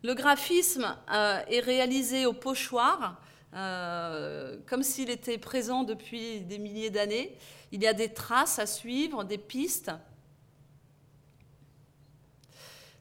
Le 0.02 0.14
graphisme 0.14 0.96
est 1.08 1.60
réalisé 1.60 2.26
au 2.26 2.32
pochoir, 2.32 3.20
comme 3.52 4.82
s'il 4.82 5.10
était 5.10 5.36
présent 5.38 5.84
depuis 5.84 6.40
des 6.40 6.58
milliers 6.58 6.90
d'années. 6.90 7.36
Il 7.72 7.82
y 7.82 7.86
a 7.86 7.92
des 7.92 8.12
traces 8.12 8.58
à 8.58 8.66
suivre, 8.66 9.24
des 9.24 9.38
pistes. 9.38 9.92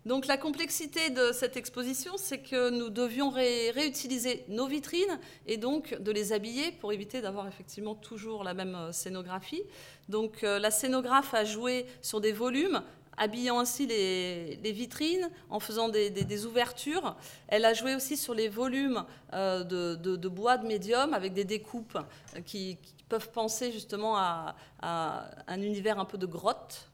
Donc 0.05 0.27
la 0.27 0.37
complexité 0.37 1.09
de 1.09 1.31
cette 1.33 1.57
exposition, 1.57 2.13
c'est 2.15 2.39
que 2.39 2.69
nous 2.69 2.89
devions 2.89 3.29
réutiliser 3.29 4.45
nos 4.47 4.65
vitrines 4.65 5.19
et 5.45 5.57
donc 5.57 5.93
de 5.99 6.11
les 6.11 6.31
habiller 6.31 6.71
pour 6.71 6.93
éviter 6.93 7.21
d'avoir 7.21 7.47
effectivement 7.47 7.95
toujours 7.95 8.43
la 8.43 8.53
même 8.53 8.75
euh, 8.75 8.91
scénographie. 8.91 9.61
Donc 10.07 10.43
euh, 10.43 10.57
la 10.57 10.71
scénographe 10.71 11.33
a 11.33 11.43
joué 11.43 11.85
sur 12.01 12.21
des 12.21 12.31
volumes 12.31 12.81
habillant 13.19 13.59
ainsi 13.59 13.85
les, 13.85 14.71
vitrines, 14.71 15.29
en 15.49 15.59
faisant 15.59 15.89
des, 15.89 16.45
ouvertures. 16.45 17.17
Elle 17.49 17.65
a 17.65 17.73
joué 17.73 17.93
aussi 17.93 18.15
sur 18.15 18.33
les 18.33 18.47
volumes 18.47 19.03
euh, 19.33 19.63
de, 19.65 20.27
bois 20.29 20.57
de 20.57 20.65
médium 20.65 21.13
avec 21.13 21.33
des 21.33 21.43
découpes 21.43 21.97
qui, 22.45 22.77
peuvent 23.09 23.31
penser 23.31 23.71
justement 23.71 24.17
à, 24.17 24.55
un 24.81 25.61
univers 25.61 25.99
un 25.99 26.05
peu 26.05 26.19
de 26.19 26.27
grotte. 26.27 26.89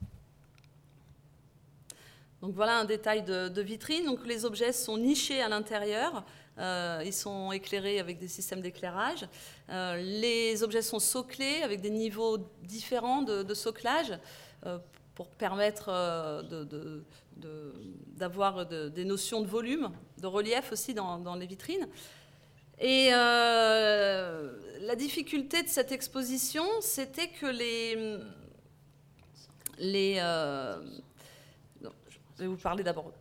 Donc 2.45 2.53
voilà 2.53 2.77
un 2.77 2.85
détail 2.85 3.23
de, 3.23 3.61
vitrine. 3.61 4.05
Donc 4.05 4.23
les 4.27 4.45
objets 4.45 4.71
sont 4.71 4.99
nichés 4.99 5.41
à 5.41 5.49
l'intérieur. 5.49 6.23
Euh, 6.59 7.01
ils 7.03 7.11
sont 7.11 7.51
éclairés 7.51 7.99
avec 7.99 8.19
des 8.19 8.27
systèmes 8.27 8.61
d'éclairage. 8.61 9.25
Euh, 9.71 9.95
les 9.95 10.61
objets 10.61 10.83
sont 10.83 10.99
soclés 10.99 11.63
avec 11.63 11.81
des 11.81 11.89
niveaux 11.89 12.37
différents 12.61 13.23
de, 13.23 13.51
soclage 13.55 14.13
euh, 14.67 14.77
pour 15.15 15.29
permettre 15.29 15.87
d'avoir 18.15 18.67
des 18.67 19.05
notions 19.05 19.41
de 19.41 19.47
volume, 19.47 19.89
de 20.19 20.27
relief 20.27 20.71
aussi 20.71 20.93
dans, 20.93 21.35
les 21.35 21.47
vitrines. 21.47 21.87
Et 22.77 23.09
la 23.09 24.95
difficulté 24.95 25.63
de 25.63 25.67
cette 25.67 25.91
exposition, 25.91 26.65
c'était 26.79 27.29
que 27.29 27.47
les, 27.47 28.19
les 29.79 30.19
je 32.37 32.43
vais 32.43 32.47
vous 32.47 32.57
parler 32.57 32.83
d'abord 32.83 33.11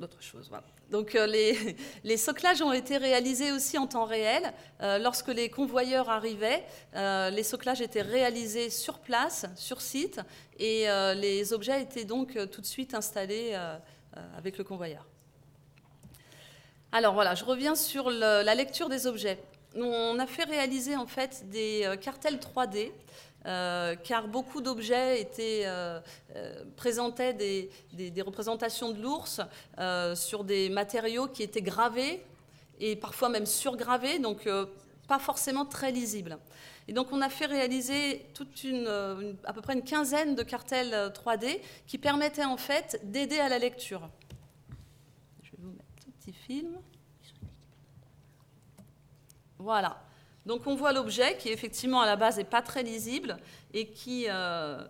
d'autre 0.00 0.20
chose. 0.20 0.50
Donc 0.90 1.14
euh, 1.14 1.26
les, 2.04 2.16
soclages 2.16 2.60
ont 2.60 2.72
été 2.72 2.96
réalisés 2.96 3.52
aussi 3.52 3.78
en 3.78 3.86
temps 3.86 4.04
réel. 4.04 4.52
Euh, 4.80 4.98
lorsque 4.98 5.28
les 5.28 5.48
convoyeurs 5.48 6.10
arrivaient, 6.10 6.64
euh, 6.96 7.30
les 7.30 7.44
soclages 7.44 7.80
étaient 7.80 8.02
réalisés 8.02 8.70
sur 8.70 8.98
place, 8.98 9.46
sur 9.56 9.80
site, 9.80 10.20
et 10.58 10.86
les 11.16 11.52
objets 11.52 11.82
étaient 11.82 12.04
donc 12.04 12.38
tout 12.50 12.60
de 12.60 12.66
suite 12.66 12.94
installés 12.94 13.54
avec 14.36 14.56
le 14.56 14.62
convoyeur. 14.62 15.04
Alors 16.92 17.14
voilà, 17.14 17.34
je 17.34 17.44
reviens 17.44 17.74
sur 17.74 18.08
la 18.08 18.54
lecture 18.54 18.88
des 18.88 19.08
objets. 19.08 19.42
On 19.76 20.16
a 20.20 20.26
fait 20.28 20.44
réaliser 20.44 20.94
en 20.94 21.08
fait 21.08 21.48
des 21.50 21.92
cartels 22.00 22.36
3D 22.36 22.92
euh, 23.46 23.94
car 23.96 24.26
beaucoup 24.26 24.62
d'objets 24.62 25.28
euh, 25.38 26.00
euh, 26.34 26.64
présentaient 26.76 27.34
des, 27.34 28.22
représentations 28.22 28.90
de 28.90 29.02
l'ours 29.02 29.40
sur 30.14 30.44
des 30.44 30.70
matériaux 30.70 31.28
qui 31.28 31.42
étaient 31.42 31.62
gravés 31.62 32.24
et 32.80 32.96
parfois 32.96 33.28
même 33.28 33.46
surgravés, 33.46 34.18
donc 34.18 34.48
pas 35.06 35.18
forcément 35.18 35.66
très 35.66 35.92
lisibles. 35.92 36.38
Et 36.88 36.92
donc 36.92 37.12
on 37.12 37.20
a 37.20 37.28
fait 37.28 37.46
réaliser 37.46 38.26
à 39.44 39.52
peu 39.52 39.60
près 39.60 39.74
une 39.74 39.84
quinzaine 39.84 40.34
de 40.34 40.42
cartels 40.42 41.12
3D 41.14 41.60
qui 41.86 41.98
permettaient 41.98 42.44
en 42.44 42.56
fait 42.56 43.00
d'aider 43.04 43.38
à 43.38 43.48
la 43.48 43.58
lecture. 43.58 44.08
Je 45.42 45.50
vais 45.50 45.58
vous 45.62 45.70
mettre 45.70 46.08
un 46.08 46.12
petit 46.18 46.32
film. 46.32 46.78
Voilà. 49.58 50.03
Donc 50.46 50.66
on 50.66 50.74
voit 50.74 50.92
l'objet 50.92 51.36
qui 51.38 51.48
effectivement 51.48 52.00
à 52.00 52.06
la 52.06 52.16
base 52.16 52.36
n'est 52.36 52.44
pas 52.44 52.60
très 52.60 52.82
lisible 52.82 53.38
et 53.72 53.88
qui, 53.88 54.26
euh, 54.28 54.84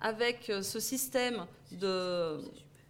avec 0.00 0.50
ce 0.62 0.80
système 0.80 1.46
de, 1.72 2.40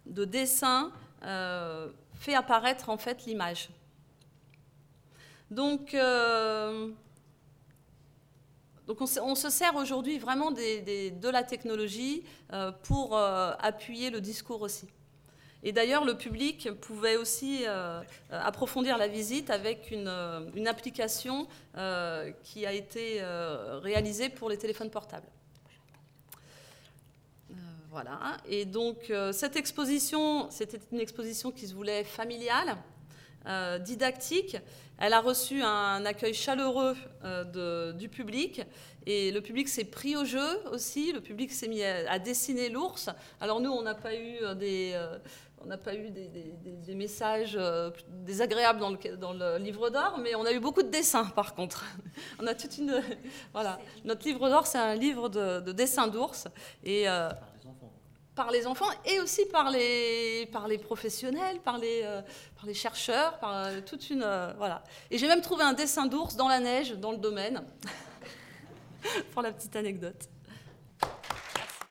dessin, 0.05 0.91
euh, 1.23 1.89
fait 2.13 2.33
apparaître 2.33 2.89
en 2.89 2.97
fait 2.97 3.25
l'image. 3.25 3.69
Euh, 5.51 6.89
donc 8.87 9.01
on, 9.01 9.35
se 9.35 9.49
sert 9.49 9.75
aujourd'hui 9.75 10.17
vraiment 10.17 10.51
de 10.51 11.29
la 11.29 11.43
technologie 11.43 12.23
pour 12.83 13.17
appuyer 13.17 14.09
le 14.09 14.21
discours 14.21 14.61
aussi. 14.61 14.87
Et 15.67 15.71
d'ailleurs, 15.71 16.05
le 16.05 16.15
public 16.15 16.69
pouvait 16.79 17.17
aussi 17.17 17.63
euh, 17.65 17.99
approfondir 18.29 18.99
la 18.99 19.07
visite 19.07 19.49
avec 19.49 19.89
une, 19.89 20.07
euh, 20.07 20.65
application 20.67 21.47
euh, 21.75 22.31
qui 22.43 22.67
a 22.67 22.71
été 22.71 23.19
réalisée 23.81 24.29
pour 24.29 24.47
les 24.47 24.57
téléphones 24.59 24.91
portables. 24.91 25.27
voilà. 27.89 28.37
Et 28.47 28.65
donc, 28.65 29.11
cette 29.31 29.55
exposition, 29.55 30.51
c'était 30.51 30.79
une 30.91 30.99
exposition 30.99 31.51
qui 31.51 31.67
se 31.67 31.73
voulait 31.73 32.03
familiale, 32.03 32.77
didactique. 33.81 34.57
Elle 34.97 35.13
a 35.13 35.21
reçu 35.21 35.61
un 35.61 36.05
accueil 36.05 36.33
chaleureux 36.33 36.95
du 37.93 38.09
public 38.09 38.61
et 39.05 39.31
le 39.31 39.39
public 39.39 39.69
s'est 39.69 39.85
pris 39.85 40.17
au 40.17 40.25
jeu 40.25 40.59
aussi, 40.71 41.13
le 41.13 41.21
public 41.21 41.51
s'est 41.51 41.67
mis 41.67 41.83
à, 41.83 42.19
dessiner 42.19 42.69
l'ours. 42.69 43.09
Alors 43.39 43.61
nous, 43.61 43.69
on 43.69 43.83
n'a 43.83 43.95
pas 43.95 44.15
eu 44.15 44.39
des, 44.55 44.99
on 45.61 45.67
n'a 45.67 45.77
pas 45.77 45.95
eu 45.95 46.09
des, 46.11 46.95
messages 46.95 47.55
euh, 47.59 47.89
désagréables 48.07 48.79
dans 48.79 48.91
le, 48.91 49.17
dans 49.17 49.33
le 49.33 49.57
livre 49.57 49.89
d'or, 49.89 50.19
mais 50.21 50.35
on 50.35 50.45
a 50.45 50.51
eu 50.51 50.59
beaucoup 50.59 50.83
de 50.83 50.89
dessins 50.89 51.25
par 51.25 51.55
contre. 51.55 51.85
on 52.39 52.47
a 52.47 52.53
toute 52.53 52.77
une. 52.77 53.01
Voilà. 53.51 53.79
Notre 54.03 54.25
livre 54.25 54.49
d'or, 54.49 54.67
c'est 54.67 54.77
un 54.77 54.95
livre 54.95 55.29
de, 55.29 55.71
dessins 55.71 56.07
d'ours. 56.07 56.47
Et. 56.83 57.09
Euh, 57.09 57.29
par 58.35 58.51
les 58.51 58.67
enfants 58.67 58.89
et 59.05 59.21
aussi 59.21 59.45
par 59.45 59.71
les, 59.71 60.45
par 60.51 60.67
les 60.67 60.77
professionnels, 60.77 61.61
par 61.61 61.77
les, 61.77 62.01
euh, 62.03 62.21
par 62.57 62.65
les 62.65 62.73
chercheurs, 62.73 63.39
par 63.39 63.69
toute 63.85 64.09
une 64.09 64.27
voilà. 64.57 64.83
Et 65.09 65.17
j'ai 65.17 65.29
même 65.29 65.39
trouvé 65.39 65.63
un 65.63 65.71
dessin 65.71 66.05
d'ours 66.05 66.35
dans 66.35 66.49
la 66.49 66.59
neige 66.59 66.91
dans 66.97 67.13
le 67.13 67.17
domaine, 67.17 67.63
pour 69.31 69.41
la 69.41 69.53
petite 69.53 69.73
anecdote. 69.77 70.27